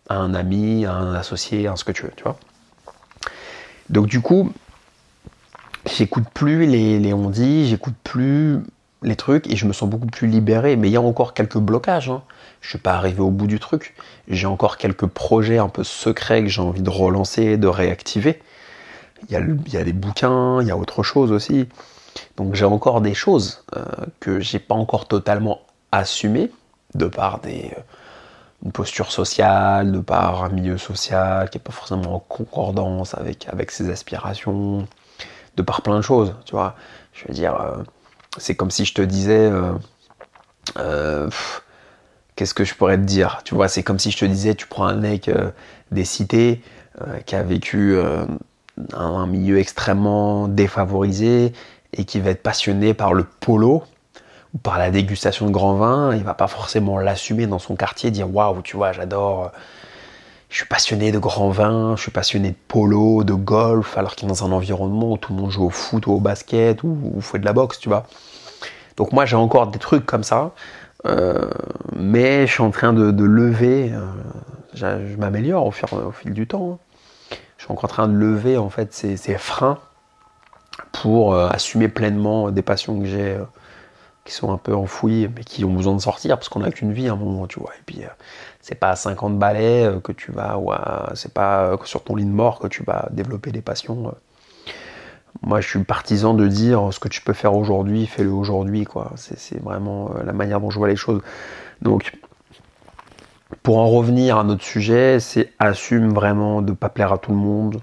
un 0.08 0.34
ami, 0.34 0.84
un 0.86 1.14
associé, 1.14 1.66
un 1.66 1.76
ce 1.76 1.84
que 1.84 1.92
tu 1.92 2.02
veux, 2.02 2.12
tu 2.16 2.24
vois. 2.24 2.38
Donc 3.88 4.06
du 4.06 4.20
coup, 4.20 4.52
j'écoute 5.86 6.24
plus 6.34 6.66
les, 6.66 6.98
les 6.98 7.12
on 7.12 7.30
dit, 7.30 7.68
j'écoute 7.68 7.94
plus 8.04 8.60
les 9.02 9.16
trucs 9.16 9.46
et 9.50 9.56
je 9.56 9.66
me 9.66 9.72
sens 9.72 9.88
beaucoup 9.88 10.06
plus 10.06 10.28
libéré. 10.28 10.76
Mais 10.76 10.88
il 10.88 10.92
y 10.92 10.96
a 10.96 11.00
encore 11.00 11.34
quelques 11.34 11.58
blocages. 11.58 12.10
Hein. 12.10 12.22
Je 12.60 12.70
suis 12.70 12.78
pas 12.78 12.94
arrivé 12.94 13.20
au 13.20 13.30
bout 13.30 13.46
du 13.46 13.60
truc. 13.60 13.94
J'ai 14.28 14.46
encore 14.46 14.76
quelques 14.76 15.06
projets 15.06 15.58
un 15.58 15.68
peu 15.68 15.84
secrets 15.84 16.42
que 16.42 16.48
j'ai 16.48 16.62
envie 16.62 16.82
de 16.82 16.90
relancer, 16.90 17.56
de 17.56 17.68
réactiver. 17.68 18.40
Il 19.28 19.32
y, 19.32 19.36
a 19.36 19.40
y 19.68 19.76
a 19.76 19.84
des 19.84 19.92
bouquins, 19.92 20.60
il 20.62 20.68
y 20.68 20.70
a 20.70 20.76
autre 20.76 21.02
chose 21.02 21.32
aussi. 21.32 21.68
Donc 22.36 22.54
j'ai 22.54 22.64
encore 22.64 23.00
des 23.00 23.14
choses 23.14 23.64
euh, 23.76 23.84
que 24.20 24.40
j'ai 24.40 24.58
pas 24.58 24.74
encore 24.74 25.08
totalement 25.08 25.60
assumées 25.92 26.50
de 26.94 27.06
par 27.06 27.40
des, 27.40 27.72
euh, 27.76 27.80
une 28.64 28.72
posture 28.72 29.12
sociale, 29.12 29.92
de 29.92 30.00
par 30.00 30.44
un 30.44 30.48
milieu 30.48 30.78
social 30.78 31.48
qui 31.50 31.58
n'est 31.58 31.62
pas 31.62 31.72
forcément 31.72 32.16
en 32.16 32.18
concordance 32.18 33.14
avec, 33.14 33.46
avec 33.48 33.70
ses 33.70 33.90
aspirations, 33.90 34.86
de 35.56 35.62
par 35.62 35.82
plein 35.82 35.96
de 35.96 36.02
choses, 36.02 36.34
tu 36.44 36.52
vois. 36.52 36.74
Je 37.12 37.26
veux 37.26 37.34
dire, 37.34 37.54
euh, 37.60 37.82
c'est 38.36 38.54
comme 38.54 38.70
si 38.70 38.84
je 38.84 38.94
te 38.94 39.02
disais, 39.02 39.50
euh, 39.50 39.72
euh, 40.78 41.30
qu'est-ce 42.36 42.54
que 42.54 42.64
je 42.64 42.74
pourrais 42.74 42.96
te 42.96 43.02
dire 43.02 43.40
Tu 43.44 43.54
vois, 43.54 43.68
c'est 43.68 43.82
comme 43.82 43.98
si 43.98 44.10
je 44.10 44.18
te 44.18 44.24
disais, 44.24 44.54
tu 44.54 44.66
prends 44.66 44.86
un 44.86 44.96
mec 44.96 45.30
des 45.90 46.04
cités 46.04 46.62
qui 47.26 47.36
a 47.36 47.42
vécu 47.42 47.96
un, 48.92 49.26
milieu 49.26 49.58
extrêmement 49.58 50.48
défavorisé 50.48 51.52
et 51.92 52.04
qui 52.04 52.20
va 52.20 52.30
être 52.30 52.42
passionné 52.42 52.92
par 52.92 53.14
le 53.14 53.24
polo 53.24 53.84
ou 54.54 54.58
par 54.58 54.78
la 54.78 54.90
dégustation 54.90 55.46
de 55.46 55.50
grands 55.50 55.74
vins, 55.74 56.14
il 56.14 56.24
va 56.24 56.34
pas 56.34 56.48
forcément 56.48 56.98
l'assumer 56.98 57.46
dans 57.46 57.58
son 57.58 57.76
quartier, 57.76 58.10
dire 58.10 58.34
waouh, 58.34 58.62
tu 58.62 58.76
vois, 58.76 58.92
j'adore 58.92 59.52
je 60.48 60.56
suis 60.56 60.66
passionné 60.66 61.12
de 61.12 61.18
grands 61.18 61.50
vins, 61.50 61.94
je 61.96 62.02
suis 62.02 62.10
passionné 62.10 62.50
de 62.50 62.56
polo, 62.68 63.22
de 63.22 63.34
golf, 63.34 63.98
alors 63.98 64.16
qu'il 64.16 64.26
est 64.26 64.32
dans 64.32 64.44
un 64.44 64.52
environnement 64.52 65.12
où 65.12 65.16
tout 65.18 65.34
le 65.34 65.40
monde 65.40 65.50
joue 65.50 65.66
au 65.66 65.70
foot 65.70 66.06
ou 66.06 66.12
au 66.12 66.20
basket 66.20 66.82
ou, 66.82 66.98
ou 67.14 67.20
fait 67.20 67.38
de 67.38 67.44
la 67.44 67.52
boxe, 67.52 67.78
tu 67.78 67.88
vois. 67.88 68.06
Donc 68.96 69.12
moi 69.12 69.26
j'ai 69.26 69.36
encore 69.36 69.66
des 69.68 69.78
trucs 69.78 70.06
comme 70.06 70.24
ça, 70.24 70.52
euh, 71.06 71.50
mais 71.94 72.46
je 72.46 72.52
suis 72.52 72.62
en 72.62 72.70
train 72.70 72.92
de, 72.92 73.24
lever, 73.24 73.92
euh, 73.92 74.06
je, 74.74 75.16
m'améliore 75.16 75.66
au, 75.66 75.96
au, 75.96 76.12
fil 76.12 76.32
du 76.32 76.46
temps. 76.46 76.72
Hein. 76.72 77.36
Je 77.58 77.64
suis 77.64 77.72
encore 77.72 77.84
en 77.84 77.88
train 77.88 78.08
de 78.08 78.14
lever 78.14 78.56
en 78.56 78.70
fait 78.70 78.92
ces, 78.92 79.16
freins 79.36 79.78
pour 80.92 81.34
euh, 81.34 81.48
assumer 81.48 81.88
pleinement 81.88 82.50
des 82.50 82.62
passions 82.62 82.98
que 82.98 83.06
j'ai 83.06 83.36
qui 84.28 84.34
sont 84.34 84.52
un 84.52 84.58
peu 84.58 84.74
enfouies 84.74 85.28
mais 85.34 85.42
qui 85.42 85.64
ont 85.64 85.72
besoin 85.72 85.94
de 85.94 86.00
sortir 86.00 86.36
parce 86.36 86.48
qu'on 86.48 86.60
n'a 86.60 86.70
qu'une 86.70 86.92
vie 86.92 87.08
à 87.08 87.12
un 87.12 87.16
moment, 87.16 87.46
tu 87.46 87.58
vois. 87.58 87.72
Et 87.78 87.82
puis 87.86 88.02
c'est 88.60 88.74
pas 88.74 88.90
à 88.90 88.96
50 88.96 89.38
balais 89.38 89.86
euh, 89.86 89.98
que 89.98 90.12
tu 90.12 90.30
vas, 90.30 90.58
ou 90.58 90.70
c'est 91.14 91.32
pas 91.32 91.64
euh, 91.64 91.76
sur 91.84 92.04
ton 92.04 92.16
lit 92.16 92.26
de 92.26 92.30
mort 92.30 92.58
que 92.58 92.66
tu 92.66 92.82
vas 92.84 93.08
développer 93.10 93.50
des 93.50 93.62
passions. 93.62 94.08
Euh. 94.08 94.72
Moi, 95.40 95.62
je 95.62 95.68
suis 95.68 95.82
partisan 95.84 96.34
de 96.34 96.46
dire 96.46 96.92
ce 96.92 96.98
que 96.98 97.08
tu 97.08 97.22
peux 97.22 97.32
faire 97.32 97.54
aujourd'hui, 97.54 98.06
fais-le 98.06 98.30
aujourd'hui, 98.30 98.84
quoi. 98.84 99.12
C'est 99.16 99.62
vraiment 99.62 100.10
la 100.24 100.32
manière 100.32 100.60
dont 100.60 100.68
je 100.68 100.78
vois 100.78 100.88
les 100.88 100.96
choses. 100.96 101.22
Donc, 101.80 102.12
pour 103.62 103.78
en 103.78 103.88
revenir 103.88 104.36
à 104.36 104.44
notre 104.44 104.64
sujet, 104.64 105.20
c'est 105.20 105.52
assume 105.58 106.12
vraiment 106.12 106.60
de 106.60 106.70
ne 106.70 106.76
pas 106.76 106.88
plaire 106.88 107.12
à 107.12 107.18
tout 107.18 107.30
le 107.30 107.36
monde 107.36 107.80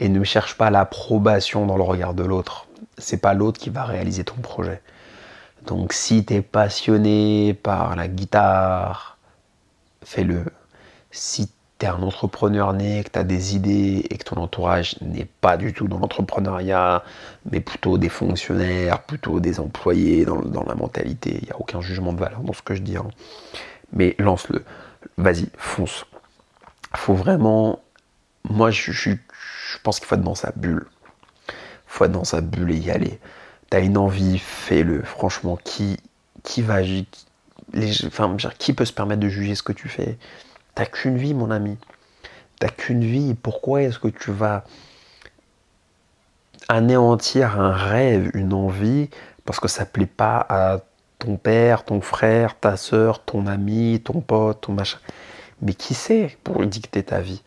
et 0.00 0.08
ne 0.08 0.22
cherche 0.22 0.56
pas 0.56 0.70
l'approbation 0.70 1.66
dans 1.66 1.76
le 1.76 1.82
regard 1.82 2.14
de 2.14 2.22
l'autre. 2.22 2.66
c'est 2.98 3.20
pas 3.20 3.34
l'autre 3.34 3.60
qui 3.60 3.70
va 3.70 3.84
réaliser 3.84 4.24
ton 4.24 4.36
projet. 4.36 4.80
Donc 5.68 5.92
si 5.92 6.24
tu 6.24 6.32
es 6.32 6.40
passionné 6.40 7.52
par 7.52 7.94
la 7.94 8.08
guitare, 8.08 9.18
fais-le. 10.02 10.46
Si 11.10 11.50
tu 11.78 11.84
es 11.84 11.88
un 11.88 12.02
entrepreneur 12.02 12.72
né, 12.72 13.04
que 13.04 13.10
tu 13.10 13.18
as 13.18 13.22
des 13.22 13.54
idées 13.54 14.02
et 14.08 14.16
que 14.16 14.24
ton 14.24 14.36
entourage 14.36 14.98
n'est 15.02 15.26
pas 15.26 15.58
du 15.58 15.74
tout 15.74 15.86
dans 15.86 15.98
l'entrepreneuriat, 15.98 17.04
mais 17.52 17.60
plutôt 17.60 17.98
des 17.98 18.08
fonctionnaires, 18.08 19.02
plutôt 19.02 19.40
des 19.40 19.60
employés 19.60 20.24
dans, 20.24 20.64
la 20.64 20.74
mentalité, 20.74 21.38
il 21.42 21.44
n'y 21.44 21.50
a 21.50 21.60
aucun 21.60 21.82
jugement 21.82 22.14
de 22.14 22.20
valeur 22.20 22.40
dans 22.40 22.54
ce 22.54 22.62
que 22.62 22.74
je 22.74 22.80
dis. 22.80 22.96
Hein. 22.96 23.10
Mais 23.92 24.16
lance-le. 24.18 24.64
Vas-y, 25.18 25.50
fonce. 25.58 26.06
Faut 26.94 27.14
vraiment. 27.14 27.82
Moi, 28.48 28.70
je, 28.70 28.90
je 28.90 29.12
pense 29.82 29.98
qu'il 29.98 30.08
faut 30.08 30.14
être 30.14 30.22
dans 30.22 30.34
sa 30.34 30.50
bulle. 30.56 30.86
faut 31.86 32.06
être 32.06 32.12
dans 32.12 32.24
sa 32.24 32.40
bulle 32.40 32.70
et 32.70 32.78
y 32.78 32.90
aller 32.90 33.20
t'as 33.70 33.80
une 33.80 33.98
envie, 33.98 34.38
fais-le. 34.38 35.02
Franchement, 35.02 35.58
qui, 35.62 35.98
qui 36.42 36.62
va, 36.62 36.80
les, 36.80 37.06
enfin, 38.06 38.36
qui 38.58 38.72
peut 38.72 38.84
se 38.84 38.92
permettre 38.92 39.20
de 39.20 39.28
juger 39.28 39.54
ce 39.54 39.62
que 39.62 39.72
tu 39.72 39.88
fais? 39.88 40.18
T'as 40.74 40.86
qu'une 40.86 41.16
vie, 41.16 41.34
mon 41.34 41.50
ami. 41.50 41.76
T'as 42.58 42.68
qu'une 42.68 43.04
vie. 43.04 43.34
Pourquoi 43.34 43.82
est-ce 43.82 43.98
que 43.98 44.08
tu 44.08 44.30
vas 44.30 44.64
anéantir 46.68 47.60
un 47.60 47.72
rêve, 47.72 48.30
une 48.34 48.52
envie, 48.52 49.08
parce 49.44 49.60
que 49.60 49.68
ça 49.68 49.86
plaît 49.86 50.06
pas 50.06 50.44
à 50.48 50.80
ton 51.18 51.36
père, 51.36 51.84
ton 51.84 52.00
frère, 52.00 52.58
ta 52.58 52.76
soeur, 52.76 53.24
ton 53.24 53.46
ami, 53.46 54.00
ton 54.04 54.20
pote, 54.20 54.60
ton 54.62 54.72
machin? 54.72 54.98
Mais 55.62 55.74
qui 55.74 55.94
sait 55.94 56.36
pour 56.44 56.64
dicter 56.64 57.02
ta 57.02 57.20
vie? 57.20 57.42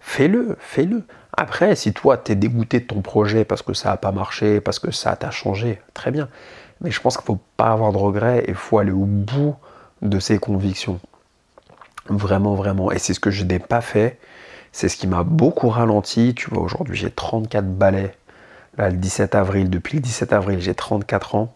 Fais-le, 0.00 0.56
fais-le. 0.60 1.04
Après, 1.36 1.76
si 1.76 1.92
toi, 1.92 2.16
tu 2.16 2.32
es 2.32 2.34
dégoûté 2.34 2.80
de 2.80 2.86
ton 2.86 3.02
projet 3.02 3.44
parce 3.44 3.62
que 3.62 3.74
ça 3.74 3.90
n'a 3.90 3.96
pas 3.96 4.12
marché, 4.12 4.60
parce 4.60 4.78
que 4.78 4.90
ça 4.90 5.16
t'a 5.16 5.30
changé, 5.30 5.80
très 5.92 6.10
bien. 6.10 6.28
Mais 6.80 6.90
je 6.90 7.00
pense 7.00 7.16
qu'il 7.16 7.24
ne 7.24 7.38
faut 7.38 7.42
pas 7.56 7.72
avoir 7.72 7.92
de 7.92 7.98
regrets 7.98 8.40
et 8.40 8.50
il 8.50 8.54
faut 8.54 8.78
aller 8.78 8.92
au 8.92 9.04
bout 9.04 9.54
de 10.02 10.18
ses 10.18 10.38
convictions. 10.38 11.00
Vraiment, 12.08 12.54
vraiment. 12.54 12.90
Et 12.90 12.98
c'est 12.98 13.14
ce 13.14 13.20
que 13.20 13.30
je 13.30 13.44
n'ai 13.44 13.58
pas 13.58 13.80
fait. 13.80 14.18
C'est 14.72 14.88
ce 14.88 14.96
qui 14.96 15.06
m'a 15.06 15.24
beaucoup 15.24 15.68
ralenti. 15.68 16.34
Tu 16.34 16.50
vois, 16.50 16.62
aujourd'hui, 16.62 16.96
j'ai 16.96 17.10
34 17.10 17.66
balais. 17.66 18.14
Là, 18.78 18.90
le 18.90 18.96
17 18.96 19.34
avril, 19.34 19.70
depuis 19.70 19.96
le 19.96 20.02
17 20.02 20.32
avril, 20.32 20.60
j'ai 20.60 20.74
34 20.74 21.34
ans. 21.34 21.52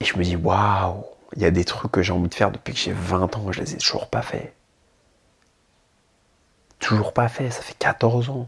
Et 0.00 0.04
je 0.04 0.18
me 0.18 0.24
dis, 0.24 0.36
waouh, 0.36 1.04
il 1.36 1.42
y 1.42 1.46
a 1.46 1.50
des 1.50 1.64
trucs 1.64 1.92
que 1.92 2.02
j'ai 2.02 2.12
envie 2.12 2.28
de 2.28 2.34
faire 2.34 2.50
depuis 2.50 2.74
que 2.74 2.80
j'ai 2.80 2.92
20 2.92 3.36
ans, 3.36 3.52
je 3.52 3.60
les 3.60 3.74
ai 3.74 3.78
toujours 3.78 4.08
pas 4.08 4.22
fait. 4.22 4.54
Toujours 6.84 7.14
pas 7.14 7.28
fait, 7.28 7.48
ça 7.50 7.62
fait 7.62 7.76
14 7.78 8.28
ans. 8.28 8.46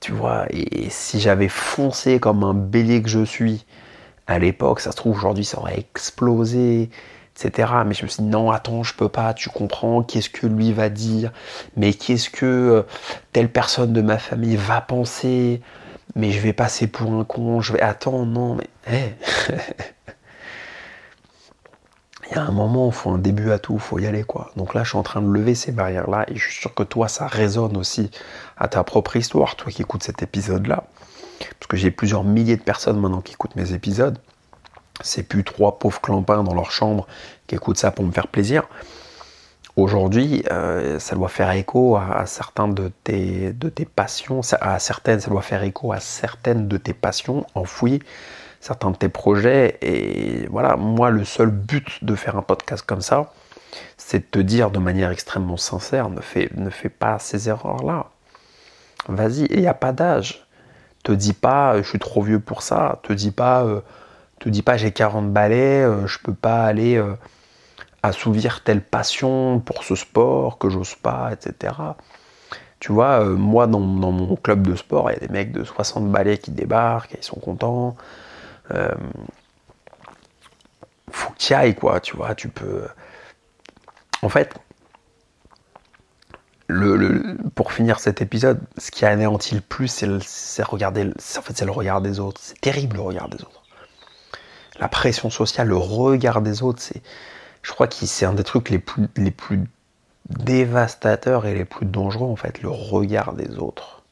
Tu 0.00 0.12
vois, 0.12 0.44
et 0.50 0.90
si 0.90 1.18
j'avais 1.18 1.48
foncé 1.48 2.20
comme 2.20 2.44
un 2.44 2.52
bélier 2.52 3.02
que 3.02 3.08
je 3.08 3.24
suis 3.24 3.64
à 4.26 4.38
l'époque, 4.38 4.80
ça 4.80 4.92
se 4.92 4.96
trouve 4.96 5.16
aujourd'hui 5.16 5.46
ça 5.46 5.58
aurait 5.58 5.78
explosé, 5.78 6.90
etc. 7.34 7.72
Mais 7.86 7.94
je 7.94 8.02
me 8.02 8.08
suis 8.08 8.22
dit 8.22 8.28
non, 8.28 8.50
attends, 8.50 8.82
je 8.82 8.92
peux 8.94 9.08
pas, 9.08 9.32
tu 9.32 9.48
comprends, 9.48 10.02
qu'est-ce 10.02 10.28
que 10.28 10.46
lui 10.46 10.74
va 10.74 10.90
dire, 10.90 11.32
mais 11.76 11.94
qu'est-ce 11.94 12.28
que 12.28 12.44
euh, 12.44 12.82
telle 13.32 13.50
personne 13.50 13.94
de 13.94 14.02
ma 14.02 14.18
famille 14.18 14.56
va 14.56 14.82
penser, 14.82 15.62
mais 16.16 16.32
je 16.32 16.40
vais 16.40 16.52
passer 16.52 16.86
pour 16.86 17.12
un 17.14 17.24
con, 17.24 17.62
je 17.62 17.72
vais. 17.72 17.80
Attends, 17.80 18.26
non, 18.26 18.56
mais. 18.56 18.68
Hey. 18.86 19.14
a 22.40 22.44
un 22.46 22.52
moment, 22.52 22.90
faut 22.90 23.10
un 23.10 23.18
début 23.18 23.50
à 23.50 23.58
tout, 23.58 23.78
faut 23.78 23.98
y 23.98 24.06
aller 24.06 24.24
quoi. 24.24 24.50
Donc 24.56 24.74
là, 24.74 24.82
je 24.82 24.90
suis 24.90 24.98
en 24.98 25.02
train 25.02 25.22
de 25.22 25.30
lever 25.30 25.54
ces 25.54 25.72
barrières-là 25.72 26.24
et 26.28 26.36
je 26.36 26.42
suis 26.42 26.60
sûr 26.60 26.74
que 26.74 26.82
toi, 26.82 27.08
ça 27.08 27.26
résonne 27.26 27.76
aussi 27.76 28.10
à 28.56 28.68
ta 28.68 28.82
propre 28.84 29.16
histoire, 29.16 29.56
toi 29.56 29.70
qui 29.70 29.82
écoutes 29.82 30.02
cet 30.02 30.22
épisode-là. 30.22 30.84
Parce 31.38 31.68
que 31.68 31.76
j'ai 31.76 31.90
plusieurs 31.90 32.24
milliers 32.24 32.56
de 32.56 32.62
personnes 32.62 32.98
maintenant 32.98 33.20
qui 33.20 33.32
écoutent 33.32 33.56
mes 33.56 33.72
épisodes. 33.72 34.18
C'est 35.02 35.22
plus 35.22 35.44
trois 35.44 35.78
pauvres 35.78 36.00
clampins 36.00 36.42
dans 36.42 36.54
leur 36.54 36.70
chambre 36.70 37.06
qui 37.46 37.54
écoutent 37.54 37.78
ça 37.78 37.90
pour 37.90 38.04
me 38.04 38.12
faire 38.12 38.28
plaisir. 38.28 38.64
Aujourd'hui, 39.76 40.42
euh, 40.50 40.98
ça 40.98 41.14
doit 41.14 41.28
faire 41.28 41.50
écho 41.52 41.96
à, 41.96 42.26
certains 42.26 42.68
de 42.68 42.90
tes, 43.04 43.52
de 43.52 43.68
tes 43.68 43.84
passions, 43.84 44.40
à 44.60 44.78
certaines, 44.78 45.20
ça 45.20 45.30
doit 45.30 45.42
faire 45.42 45.62
écho 45.62 45.92
à 45.92 46.00
certaines 46.00 46.68
de 46.68 46.76
tes 46.76 46.92
passions 46.92 47.46
enfouies 47.54 48.00
certains 48.60 48.90
de 48.90 48.96
tes 48.96 49.08
projets. 49.08 49.78
Et 49.82 50.46
voilà, 50.50 50.76
moi, 50.76 51.10
le 51.10 51.24
seul 51.24 51.50
but 51.50 52.04
de 52.04 52.14
faire 52.14 52.36
un 52.36 52.42
podcast 52.42 52.84
comme 52.86 53.00
ça, 53.00 53.32
c'est 53.96 54.18
de 54.18 54.24
te 54.24 54.38
dire 54.38 54.70
de 54.70 54.78
manière 54.78 55.10
extrêmement 55.10 55.56
sincère, 55.56 56.10
ne 56.10 56.20
fais, 56.20 56.50
ne 56.54 56.70
fais 56.70 56.88
pas 56.88 57.18
ces 57.18 57.48
erreurs-là. 57.48 58.06
Vas-y, 59.08 59.44
et 59.44 59.54
il 59.54 59.60
n'y 59.60 59.66
a 59.66 59.74
pas 59.74 59.92
d'âge. 59.92 60.46
Te 61.02 61.12
dis 61.12 61.32
pas, 61.32 61.80
je 61.80 61.88
suis 61.88 61.98
trop 61.98 62.22
vieux 62.22 62.40
pour 62.40 62.62
ça. 62.62 63.00
Te 63.02 63.12
dis 63.12 63.30
pas, 63.30 63.64
euh, 63.64 63.80
te 64.38 64.48
dis 64.48 64.62
pas, 64.62 64.76
j'ai 64.76 64.92
40 64.92 65.32
balais, 65.32 65.82
euh, 65.82 66.06
je 66.06 66.18
peux 66.18 66.34
pas 66.34 66.64
aller 66.64 66.96
euh, 66.96 67.14
assouvir 68.02 68.62
telle 68.62 68.82
passion 68.82 69.60
pour 69.60 69.84
ce 69.84 69.94
sport 69.94 70.58
que 70.58 70.68
j'ose 70.68 70.94
pas, 70.94 71.30
etc. 71.32 71.74
Tu 72.80 72.92
vois, 72.92 73.24
moi, 73.24 73.66
dans, 73.66 73.80
dans, 73.80 74.12
mon 74.12 74.36
club 74.36 74.66
de 74.66 74.74
sport, 74.74 75.10
il 75.10 75.14
y 75.14 75.16
a 75.16 75.20
des 75.20 75.32
mecs 75.32 75.52
de 75.52 75.64
60 75.64 76.10
balais 76.10 76.38
qui 76.38 76.50
débarquent, 76.50 77.14
et 77.14 77.18
ils 77.18 77.24
sont 77.24 77.38
contents. 77.38 77.96
Euh, 78.72 78.94
faut 81.10 81.30
que 81.32 81.38
tu 81.38 81.54
ailles, 81.54 81.74
quoi, 81.74 82.00
tu 82.00 82.16
vois, 82.16 82.34
tu 82.34 82.48
peux... 82.48 82.86
En 84.22 84.28
fait, 84.28 84.54
pour 87.54 87.72
finir 87.72 87.98
cet 87.98 88.22
épisode, 88.22 88.60
ce 88.78 88.90
qui 88.90 89.04
a 89.04 89.08
anéanti 89.08 89.54
le 89.54 89.60
plus, 89.60 89.88
c'est 90.20 90.62
regarder, 90.62 91.04
en 91.04 91.42
fait, 91.42 91.60
le 91.62 91.70
regard 91.70 92.00
des 92.00 92.20
autres. 92.20 92.40
C'est 92.42 92.60
terrible 92.60 92.96
le 92.96 93.02
regard 93.02 93.28
des 93.28 93.42
autres. 93.42 93.62
La 94.78 94.88
pression 94.88 95.30
sociale, 95.30 95.68
le 95.68 95.76
regard 95.76 96.42
des 96.42 96.62
autres, 96.62 96.80
c'est, 96.80 97.02
je 97.62 97.72
crois 97.72 97.86
que 97.86 97.94
c'est 97.94 98.24
un 98.24 98.32
des 98.32 98.44
trucs 98.44 98.70
les 98.70 98.78
plus, 98.78 99.08
les 99.16 99.30
plus 99.30 99.64
dévastateurs 100.28 101.44
et 101.46 101.54
les 101.54 101.64
plus 101.64 101.86
dangereux 101.86 102.28
en 102.28 102.36
fait, 102.36 102.62
le 102.62 102.70
regard 102.70 103.32
des 103.32 103.58
autres. 103.58 104.02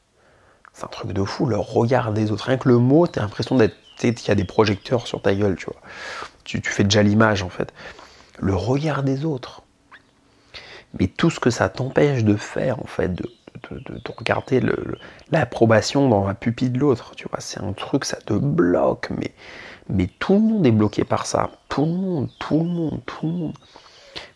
C'est 0.72 0.84
un 0.84 0.88
truc 0.88 1.12
de 1.12 1.24
fou, 1.24 1.46
le 1.46 1.56
regard 1.56 2.12
des 2.12 2.30
autres. 2.30 2.44
Rien 2.44 2.58
que 2.58 2.68
le 2.68 2.78
mot, 2.78 3.06
t'as 3.06 3.22
l'impression 3.22 3.56
d'être 3.56 3.76
qu'il 3.98 4.28
y 4.28 4.30
a 4.30 4.34
des 4.34 4.44
projecteurs 4.44 5.06
sur 5.06 5.20
ta 5.20 5.34
gueule, 5.34 5.56
tu 5.56 5.66
vois. 5.66 5.80
Tu, 6.44 6.62
fais 6.62 6.84
déjà 6.84 7.02
l'image, 7.02 7.42
en 7.42 7.48
fait. 7.48 7.72
Le 8.38 8.54
regard 8.54 9.02
des 9.02 9.24
autres. 9.24 9.62
Mais 10.98 11.08
tout 11.08 11.30
ce 11.30 11.40
que 11.40 11.50
ça 11.50 11.68
t'empêche 11.68 12.24
de 12.24 12.36
faire, 12.36 12.80
en 12.80 12.86
fait, 12.86 13.14
de, 13.14 13.24
regarder 14.16 14.62
l'approbation 15.32 16.08
dans 16.08 16.26
la 16.26 16.34
pupille 16.34 16.70
de 16.70 16.78
l'autre, 16.78 17.12
tu 17.16 17.28
vois, 17.28 17.40
c'est 17.40 17.60
un 17.60 17.72
truc, 17.72 18.04
ça 18.04 18.16
te 18.16 18.32
bloque, 18.32 19.10
mais, 19.10 19.32
mais 19.88 20.08
tout 20.18 20.34
le 20.34 20.40
monde 20.40 20.66
est 20.66 20.70
bloqué 20.70 21.04
par 21.04 21.26
ça. 21.26 21.50
Tout 21.68 21.84
le 21.84 21.92
monde, 21.92 22.30
tout 22.38 22.58
le 22.58 22.68
monde, 22.68 23.00
tout 23.04 23.26
le 23.26 23.32
monde. 23.32 23.54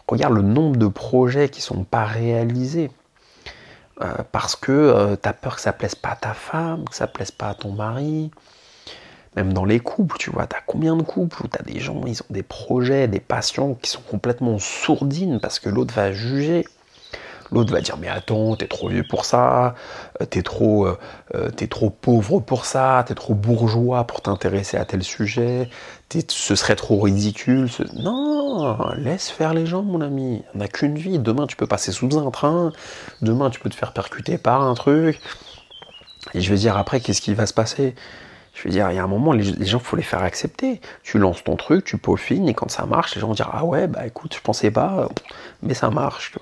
Regarde 0.09 0.35
le 0.35 0.43
nombre 0.43 0.77
de 0.77 0.89
projets 0.89 1.49
qui 1.49 1.63
sont 1.63 1.85
pas 1.85 2.05
réalisés. 2.05 2.91
Euh, 4.03 4.15
parce 4.33 4.57
que 4.57 4.73
euh, 4.73 5.17
tu 5.23 5.29
as 5.29 5.33
peur 5.33 5.57
que 5.57 5.61
ça 5.61 5.73
plaise 5.73 5.95
pas 5.95 6.11
à 6.11 6.17
ta 6.17 6.35
femme, 6.35 6.85
que 6.89 6.95
ça 6.95 7.07
plaise 7.07 7.31
pas 7.31 7.51
à 7.51 7.55
ton 7.55 7.73
mari, 7.73 8.31
même 9.37 9.53
dans 9.53 9.65
les 9.65 9.81
couples, 9.81 10.17
tu 10.19 10.31
vois, 10.31 10.47
t'as 10.47 10.61
combien 10.67 10.97
de 10.97 11.03
couples 11.03 11.45
où 11.45 11.49
t'as 11.49 11.63
des 11.63 11.81
gens, 11.81 12.03
ils 12.07 12.21
ont 12.23 12.31
des 12.31 12.43
projets, 12.43 13.09
des 13.09 13.21
passions 13.21 13.75
qui 13.75 13.91
sont 13.91 14.03
complètement 14.03 14.59
sourdines 14.59 15.41
parce 15.41 15.59
que 15.59 15.69
l'autre 15.69 15.95
va 15.95 16.13
juger. 16.13 16.67
L'autre 17.51 17.71
va 17.71 17.83
dire 17.83 17.99
mais 17.99 18.09
attends, 18.09 18.57
t'es 18.57 18.67
trop 18.67 18.89
vieux 18.89 19.05
pour 19.07 19.27
ça, 19.27 19.75
euh, 20.23 20.25
t'es 20.25 20.43
trop, 20.43 20.87
euh, 20.87 20.99
euh, 21.35 21.51
es 21.61 21.67
trop 21.67 21.91
pauvre 21.91 22.41
pour 22.41 22.65
ça, 22.65 23.05
t'es 23.07 23.15
trop 23.15 23.35
bourgeois 23.35 24.07
pour 24.07 24.23
t'intéresser 24.23 24.79
à 24.79 24.87
tel 24.87 25.03
sujet, 25.03 25.69
ce 26.29 26.55
serait 26.55 26.77
trop 26.77 27.01
ridicule. 27.01 27.69
Non, 27.95 28.77
laisse 28.97 29.31
faire 29.31 29.55
les 29.55 29.67
gens, 29.67 29.83
mon 29.83 30.01
ami. 30.01 30.43
On 30.55 30.59
n'a 30.59 30.69
qu'une 30.69 30.97
vie. 30.97 31.19
Demain, 31.19 31.47
tu 31.47 31.57
peux 31.57 31.67
passer 31.67 31.93
sous 31.93 32.19
un 32.19 32.31
train. 32.31 32.73
Demain, 33.23 33.51
tu 33.51 33.61
peux 33.61 33.71
te 33.71 33.75
faire 33.75 33.93
percuter 33.93 34.39
par 34.39 34.63
un 34.63 34.75
truc. 34.75 35.21
Et 36.35 36.41
je 36.41 36.51
veux 36.51 36.59
dire, 36.59 36.77
après, 36.77 37.01
qu'est-ce 37.01 37.21
qui 37.23 37.35
va 37.35 37.47
se 37.47 37.55
passer? 37.55 37.95
Je 38.55 38.65
veux 38.65 38.71
dire, 38.71 38.91
il 38.91 38.97
y 38.97 38.99
a 38.99 39.05
un 39.05 39.09
moment, 39.09 39.33
les, 39.33 39.45
gens, 39.65 39.79
il 39.79 39.85
faut 39.85 39.97
les 39.97 40.03
faire 40.03 40.23
accepter. 40.23 40.81
Tu 41.03 41.19
lances 41.19 41.43
ton 41.43 41.57
truc, 41.57 41.85
tu 41.85 41.97
peaufines, 41.97 42.49
et 42.49 42.55
quand 42.55 42.71
ça 42.71 42.85
marche, 42.85 43.15
les 43.15 43.21
gens 43.21 43.29
vont 43.29 43.35
dire 43.35 43.51
Ah 43.53 43.65
ouais, 43.65 43.87
bah 43.87 44.07
écoute, 44.07 44.35
je 44.35 44.41
pensais 44.41 44.71
pas, 44.71 45.09
mais 45.63 45.75
ça 45.75 45.91
marche. 45.91 46.33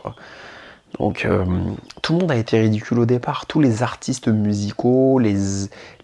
Donc, 0.98 1.24
euh, 1.24 1.44
tout 2.02 2.14
le 2.14 2.20
monde 2.20 2.32
a 2.32 2.36
été 2.36 2.58
ridicule 2.58 2.98
au 2.98 3.06
départ. 3.06 3.46
Tous 3.46 3.60
les 3.60 3.84
artistes 3.84 4.26
musicaux, 4.26 5.20
les, 5.20 5.36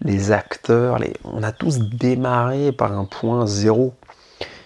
les 0.01 0.31
acteurs, 0.31 0.97
on 1.25 1.43
a 1.43 1.51
tous 1.51 1.79
démarré 1.79 2.71
par 2.71 2.97
un 2.97 3.03
point 3.03 3.45
zéro. 3.45 3.93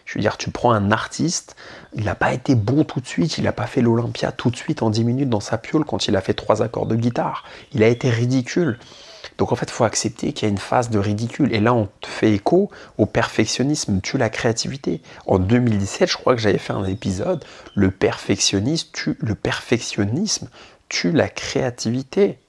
Je 0.06 0.20
veux 0.20 0.22
dire, 0.22 0.38
tu 0.38 0.52
prends 0.52 0.74
un 0.74 0.92
artiste, 0.92 1.56
il 1.96 2.04
n'a 2.04 2.16
pas 2.16 2.34
été 2.34 2.54
bon 2.54 2.84
tout 2.84 3.00
de 3.00 3.08
suite, 3.08 3.38
il 3.38 3.46
n'a 3.46 3.54
pas 3.54 3.66
fait 3.66 3.82
l'Olympia 3.82 4.32
tout 4.32 4.50
de 4.50 4.58
suite 4.58 4.84
en 4.84 4.90
10 4.90 5.06
minutes 5.06 5.30
dans 5.30 5.40
sa 5.40 5.58
piole 5.58 5.86
quand 5.86 6.08
il 6.08 6.16
a 6.18 6.22
fait 6.22 6.34
trois 6.34 6.62
accords 6.62 6.86
de 6.86 6.96
guitare. 6.96 7.46
Il 7.74 7.82
a 7.82 7.88
été 7.88 8.10
ridicule. 8.10 8.78
Donc 9.38 9.52
en 9.52 9.56
fait, 9.56 9.68
il 9.68 9.72
faut 9.72 9.84
accepter 9.84 10.34
qu'il 10.34 10.48
y 10.48 10.50
a 10.50 10.52
une 10.52 10.58
phase 10.58 10.90
de 10.90 11.00
ridicule. 11.00 11.54
Et 11.54 11.60
là, 11.60 11.74
on 11.74 11.90
fait 12.06 12.32
écho 12.32 12.70
au 12.98 13.06
perfectionnisme 13.06 14.02
tue 14.02 14.18
la 14.18 14.30
créativité. 14.30 15.02
En 15.28 15.40
2017, 15.40 16.10
je 16.10 16.18
crois 16.18 16.36
que 16.36 16.42
j'avais 16.42 16.58
fait 16.58 16.74
un 16.74 16.86
épisode, 16.86 17.44
le 17.76 17.92
perfectionnisme 17.92 18.90
tue, 18.94 19.18
le 19.20 19.36
perfectionnisme 19.36 20.50
tue 20.90 21.12
la 21.12 21.30
créativité. 21.30 22.40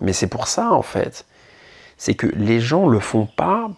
Mais 0.00 0.12
c'est 0.12 0.26
pour 0.26 0.48
ça, 0.48 0.72
en 0.72 0.82
fait. 0.82 1.24
c'est 1.98 2.14
que 2.14 2.26
les 2.26 2.60
gens 2.60 2.88
le 2.88 3.00
font 3.00 3.26
pas 3.26 3.70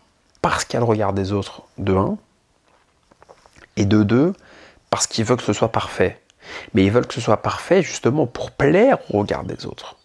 parce 0.43 0.64
qu'il 0.64 0.75
y 0.75 0.76
a 0.78 0.81
le 0.81 0.87
regard 0.87 1.12
des 1.12 1.33
autres, 1.33 1.62
de 1.78 1.95
un, 1.95 2.19
et 3.76 3.85
de 3.85 4.02
deux, 4.02 4.33
parce 4.90 5.07
qu'ils 5.07 5.25
veulent 5.25 5.38
que 5.38 5.45
ce 5.45 5.52
soit 5.52 5.71
parfait. 5.71 6.21
Mais 6.75 6.85
ils 6.85 6.90
veulent 6.90 7.07
que 7.07 7.14
ce 7.14 7.21
soit 7.21 7.43
parfait 7.43 7.83
justement 7.83 8.26
pour 8.26 8.50
plaire 8.50 8.99
au 9.12 9.19
regard 9.19 9.45
des 9.45 9.67
autres. 9.67 9.98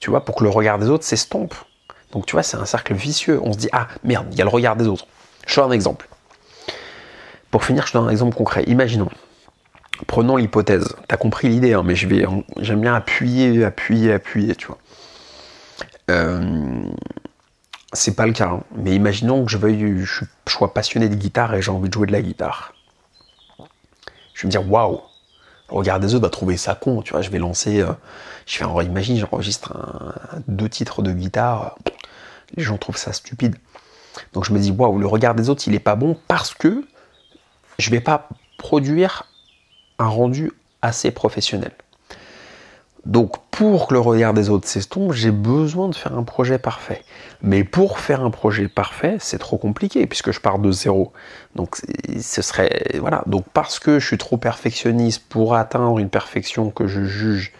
Tu 0.00 0.10
vois, 0.10 0.24
pour 0.24 0.36
que 0.36 0.44
le 0.44 0.50
regard 0.50 0.78
des 0.78 0.88
autres 0.88 1.04
s'estompe. 1.04 1.54
Donc 2.12 2.26
tu 2.26 2.32
vois, 2.32 2.42
c'est 2.42 2.56
un 2.56 2.66
cercle 2.66 2.94
vicieux. 2.94 3.40
On 3.42 3.52
se 3.52 3.58
dit, 3.58 3.68
ah 3.72 3.88
merde, 4.04 4.26
il 4.32 4.38
y 4.38 4.40
a 4.40 4.44
le 4.44 4.50
regard 4.50 4.76
des 4.76 4.86
autres. 4.86 5.06
Je 5.46 5.54
te 5.54 5.60
donne 5.60 5.70
un 5.70 5.74
exemple. 5.74 6.08
Pour 7.50 7.64
finir, 7.64 7.86
je 7.86 7.92
te 7.92 7.98
donne 7.98 8.08
un 8.08 8.10
exemple 8.10 8.36
concret. 8.36 8.64
Imaginons, 8.66 9.08
prenons 10.06 10.36
l'hypothèse. 10.36 10.94
Tu 11.08 11.14
as 11.14 11.18
compris 11.18 11.48
l'idée, 11.48 11.72
hein, 11.74 11.82
mais 11.84 11.94
j'aime 11.94 12.80
bien 12.80 12.94
appuyer, 12.94 13.64
appuyer, 13.64 14.12
appuyer, 14.12 14.54
tu 14.54 14.66
vois. 14.66 14.78
Euh, 16.10 16.82
c'est 17.92 18.14
pas 18.14 18.26
le 18.26 18.32
cas, 18.32 18.48
hein. 18.48 18.64
mais 18.76 18.94
imaginons 18.94 19.44
que 19.44 19.50
je 19.50 19.58
veuille, 19.58 20.04
je, 20.04 20.24
sois 20.48 20.72
passionné 20.72 21.08
de 21.08 21.14
guitare 21.14 21.54
et 21.54 21.62
j'ai 21.62 21.70
envie 21.70 21.88
de 21.88 21.94
jouer 21.94 22.06
de 22.06 22.12
la 22.12 22.22
guitare. 22.22 22.74
Je 24.34 24.42
vais 24.42 24.46
me 24.46 24.50
dire, 24.50 24.70
waouh, 24.70 25.00
regard 25.68 26.00
des 26.00 26.14
autres 26.14 26.24
va 26.24 26.30
trouver 26.30 26.56
ça 26.56 26.74
con, 26.74 27.02
tu 27.02 27.12
vois. 27.12 27.22
Je 27.22 27.30
vais 27.30 27.38
lancer, 27.38 27.80
euh, 27.80 27.92
je 28.46 28.64
vais, 28.64 28.84
imagine, 28.84 29.18
j'enregistre 29.18 29.74
deux 30.48 30.68
titres 30.68 31.02
de 31.02 31.12
guitare, 31.12 31.76
les 32.54 32.62
gens 32.62 32.78
trouvent 32.78 32.96
ça 32.96 33.12
stupide. 33.12 33.56
Donc 34.32 34.44
je 34.44 34.52
me 34.52 34.58
dis, 34.58 34.70
waouh, 34.70 34.98
le 34.98 35.06
regard 35.06 35.34
des 35.34 35.50
autres, 35.50 35.64
il 35.66 35.74
est 35.74 35.80
pas 35.80 35.96
bon 35.96 36.16
parce 36.28 36.54
que 36.54 36.84
je 37.78 37.90
vais 37.90 38.00
pas 38.00 38.28
produire 38.58 39.24
un 39.98 40.08
rendu 40.08 40.52
assez 40.82 41.10
professionnel. 41.10 41.72
Donc 43.06 43.38
pour 43.52 43.86
que 43.86 43.94
le 43.94 44.00
regard 44.00 44.34
des 44.34 44.50
autres 44.50 44.66
s'estompe, 44.66 45.12
j'ai 45.12 45.30
besoin 45.30 45.88
de 45.88 45.94
faire 45.94 46.18
un 46.18 46.24
projet 46.24 46.58
parfait. 46.58 47.02
Mais 47.40 47.62
pour 47.62 48.00
faire 48.00 48.22
un 48.22 48.30
projet 48.30 48.66
parfait, 48.66 49.16
c'est 49.20 49.38
trop 49.38 49.58
compliqué 49.58 50.06
puisque 50.08 50.32
je 50.32 50.40
pars 50.40 50.58
de 50.58 50.72
zéro. 50.72 51.12
Donc 51.54 51.76
ce 52.20 52.42
serait 52.42 52.98
voilà. 52.98 53.22
Donc 53.26 53.44
parce 53.54 53.78
que 53.78 54.00
je 54.00 54.06
suis 54.06 54.18
trop 54.18 54.38
perfectionniste 54.38 55.22
pour 55.28 55.54
atteindre 55.54 56.00
une 56.00 56.10
perfection 56.10 56.70
que 56.70 56.88
je 56.88 57.04
juge 57.04 57.52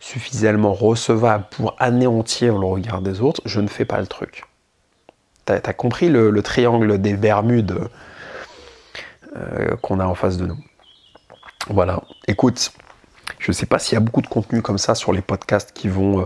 suffisamment 0.00 0.72
recevable 0.72 1.44
pour 1.50 1.76
anéantir 1.78 2.56
le 2.58 2.66
regard 2.66 3.02
des 3.02 3.20
autres, 3.20 3.42
je 3.44 3.60
ne 3.60 3.68
fais 3.68 3.84
pas 3.84 4.00
le 4.00 4.06
truc. 4.06 4.44
T'as 5.44 5.56
as 5.56 5.72
compris 5.74 6.08
le, 6.08 6.42
triangle 6.42 6.98
des 7.00 7.14
Bermudes 7.14 7.88
euh, 9.36 9.76
qu'on 9.82 10.00
a 10.00 10.06
en 10.06 10.14
face 10.14 10.38
de 10.38 10.46
nous. 10.46 10.58
Voilà. 11.68 12.02
Écoute, 12.28 12.72
je 13.46 13.52
ne 13.52 13.54
sais 13.54 13.66
pas 13.66 13.78
s'il 13.78 13.94
y 13.94 13.96
a 13.96 14.00
beaucoup 14.00 14.22
de 14.22 14.26
contenu 14.26 14.60
comme 14.60 14.76
ça 14.76 14.96
sur 14.96 15.12
les 15.12 15.20
podcasts 15.20 15.70
qui 15.72 15.86
vont, 15.86 16.22
euh, 16.22 16.24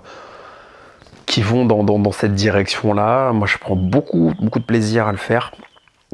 qui 1.27 1.43
vont 1.43 1.67
dans, 1.67 2.13
cette 2.13 2.35
direction-là. 2.35 3.33
Moi, 3.33 3.47
je 3.47 3.59
prends 3.59 3.77
beaucoup, 3.77 4.33
beaucoup 4.41 4.59
de 4.59 4.65
plaisir 4.65 5.07
à 5.07 5.13
le 5.13 5.19
faire. 5.19 5.53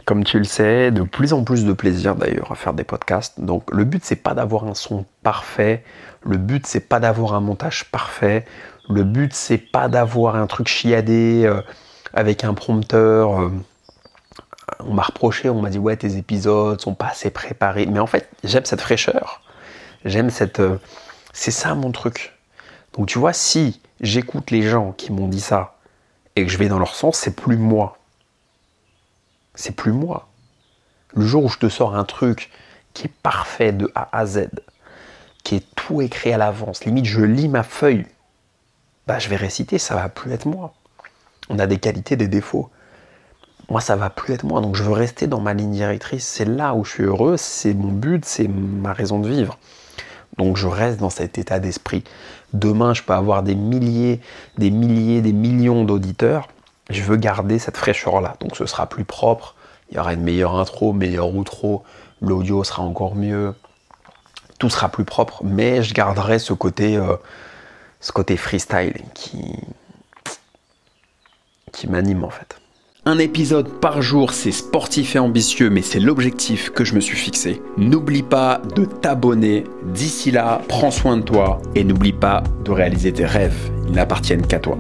Comme 0.05 0.25
tu 0.25 0.39
le 0.39 0.45
sais, 0.45 0.91
de 0.91 1.03
plus 1.03 1.33
en 1.33 1.45
plus 1.45 1.65
de 1.65 1.73
plaisir 1.73 2.17
d'ailleurs 2.17 2.51
à 2.51 2.57
faire 2.57 2.75
des 2.75 2.83
podcasts. 2.83 3.41
Donc 3.41 3.73
le 3.73 3.85
but 3.85 4.05
c'est 4.05 4.17
pas 4.17 4.35
d'avoir 4.35 4.65
un 4.65 4.75
son 4.75 5.07
parfait, 5.23 5.85
le 6.23 6.37
but 6.37 6.67
c'est 6.67 6.87
pas 6.87 7.01
d'avoir 7.01 7.35
un 7.35 7.41
montage 7.41 7.85
parfait, 7.91 8.45
le 8.91 9.05
but 9.05 9.33
c'est 9.33 9.57
pas 9.57 9.89
d'avoir 9.89 10.37
un 10.37 10.47
truc 10.47 10.69
chiadé 10.69 11.45
euh, 11.47 11.63
avec 12.13 12.45
un 12.45 12.53
prompteur. 12.53 13.41
Euh, 13.41 13.53
on 14.81 14.93
m'a 14.93 15.03
reproché, 15.03 15.49
on 15.49 15.63
m'a 15.63 15.71
dit 15.71 15.79
ouais 15.79 15.97
tes 15.97 16.19
épisodes 16.19 16.79
sont 16.81 16.95
pas 16.95 17.07
assez 17.07 17.31
préparés. 17.31 17.87
Mais 17.87 18.01
en 18.01 18.07
fait 18.07 18.29
j'aime 18.45 18.67
cette 18.67 18.83
fraîcheur. 18.83 19.41
J'aime 20.07 20.31
cette. 20.31 20.61
Euh, 20.61 20.79
c'est 21.33 21.51
ça 21.51 21.75
mon 21.75 21.91
truc. 21.91 22.33
Donc 22.95 23.09
tu 23.09 23.19
vois, 23.19 23.33
si 23.33 23.81
j'écoute 24.01 24.51
les 24.53 24.63
gens 24.63 24.93
qui 24.93 25.13
m'ont 25.13 25.27
dit 25.27 25.41
ça 25.41 25.77
et 26.37 26.47
que 26.47 26.51
je 26.51 26.57
vais 26.59 26.69
dans 26.69 26.79
leur 26.79 26.95
sens, 26.95 27.19
c'est 27.19 27.35
plus 27.35 27.57
moi. 27.57 27.99
C'est 29.57 29.75
plus 29.75 29.93
moi. 29.93 30.29
Le 31.15 31.27
jour 31.27 31.45
où 31.45 31.49
je 31.49 31.59
te 31.59 31.69
sors 31.69 31.97
un 31.97 32.05
truc 32.05 32.51
qui 32.95 33.07
est 33.07 33.13
parfait 33.23 33.73
de 33.73 33.91
A 33.97 34.09
à 34.17 34.27
Z, 34.27 34.49
qui 35.43 35.57
est 35.57 35.75
tout 35.75 36.01
écrit 36.01 36.33
à 36.33 36.39
l'avance, 36.39 36.85
limite 36.85 37.07
je 37.07 37.23
lis 37.23 37.49
ma 37.49 37.65
feuille, 37.65 38.07
bah 39.09 39.19
je 39.19 39.29
vais 39.29 39.37
réciter, 39.37 39.79
ça 39.79 39.97
va 39.97 40.09
plus 40.09 40.33
être 40.33 40.47
moi. 40.47 40.73
On 41.49 41.59
a 41.59 41.67
des 41.67 41.79
qualités, 41.79 42.17
des 42.17 42.29
défauts. 42.29 42.71
Moi, 43.71 43.81
ça 43.81 43.97
va 43.97 44.11
plus 44.11 44.35
être 44.35 44.45
moi, 44.45 44.61
donc 44.61 44.77
je 44.77 44.85
veux 44.85 44.93
rester 44.93 45.27
dans 45.27 45.41
ma 45.41 45.53
ligne 45.53 45.73
directrice. 45.73 46.27
C'est 46.27 46.45
là 46.45 46.75
où 46.75 46.85
je 46.85 46.93
suis 46.93 47.03
heureux, 47.03 47.37
c'est 47.37 47.75
mon 47.75 47.91
but, 47.91 48.25
c'est 48.25 48.47
ma 48.47 48.93
raison 48.93 49.19
de 49.19 49.29
vivre. 49.29 49.59
Donc 50.39 50.57
je 50.57 50.67
reste 50.67 51.01
dans 51.01 51.11
cet 51.11 51.39
état 51.39 51.59
d'esprit. 51.59 52.05
Demain, 52.53 52.95
je 52.95 53.03
peux 53.03 53.15
avoir 53.15 53.43
des 53.43 53.55
milliers, 53.55 54.21
des 54.59 54.71
milliers, 54.71 55.23
des 55.23 55.33
millions 55.33 55.85
d'auditeurs. 55.85 56.49
Je 56.91 57.03
veux 57.03 57.17
garder 57.17 57.59
cette 57.59 57.77
fraîcheur-là. 57.77 58.37
Donc 58.41 58.57
ce 58.57 58.67
sera 58.67 58.87
plus 58.87 59.05
propre. 59.05 59.55
Il 59.91 59.97
y 59.97 60.01
aura 60.01 60.15
une 60.15 60.23
meilleure 60.23 60.55
intro, 60.55 60.93
meilleure 60.93 61.35
outro. 61.35 61.85
L'audio 62.21 62.65
sera 62.65 62.83
encore 62.83 63.15
mieux. 63.15 63.55
Tout 64.59 64.71
sera 64.71 64.89
plus 64.89 65.05
propre. 65.05 65.43
Mais 65.45 65.83
je 65.83 65.95
garderai 65.95 66.39
ce 66.39 66.53
côté, 66.53 66.97
euh, 66.97 67.17
ce 68.01 68.13
côté 68.13 68.37
freestyle 68.37 68.95
qui 69.15 69.59
m'anime 71.89 72.25
en 72.25 72.31
fait. 72.31 72.56
Un 73.09 73.19
épisode 73.19 73.69
par 73.69 74.03
jour, 74.03 74.33
c'est 74.33 74.51
sportif 74.51 75.15
et 75.15 75.21
ambitieux, 75.21 75.71
mais 75.71 75.83
c'est 75.83 76.01
l'objectif 76.01 76.71
que 76.71 76.85
je 76.85 76.97
me 76.97 76.99
suis 76.99 77.17
fixé. 77.17 77.63
N'oublie 77.77 78.25
pas 78.25 78.61
de 78.75 78.85
t'abonner. 78.85 79.63
D'ici 79.95 80.33
là, 80.33 80.61
prends 80.67 80.91
soin 80.91 81.17
de 81.17 81.23
toi 81.23 81.63
et 81.77 81.85
n'oublie 81.85 82.13
pas 82.13 82.43
de 82.65 82.73
réaliser 82.73 83.13
tes 83.13 83.25
rêves. 83.25 83.71
Ils 83.87 83.95
n'appartiennent 83.95 84.45
qu'à 84.45 84.59
toi. 84.59 84.77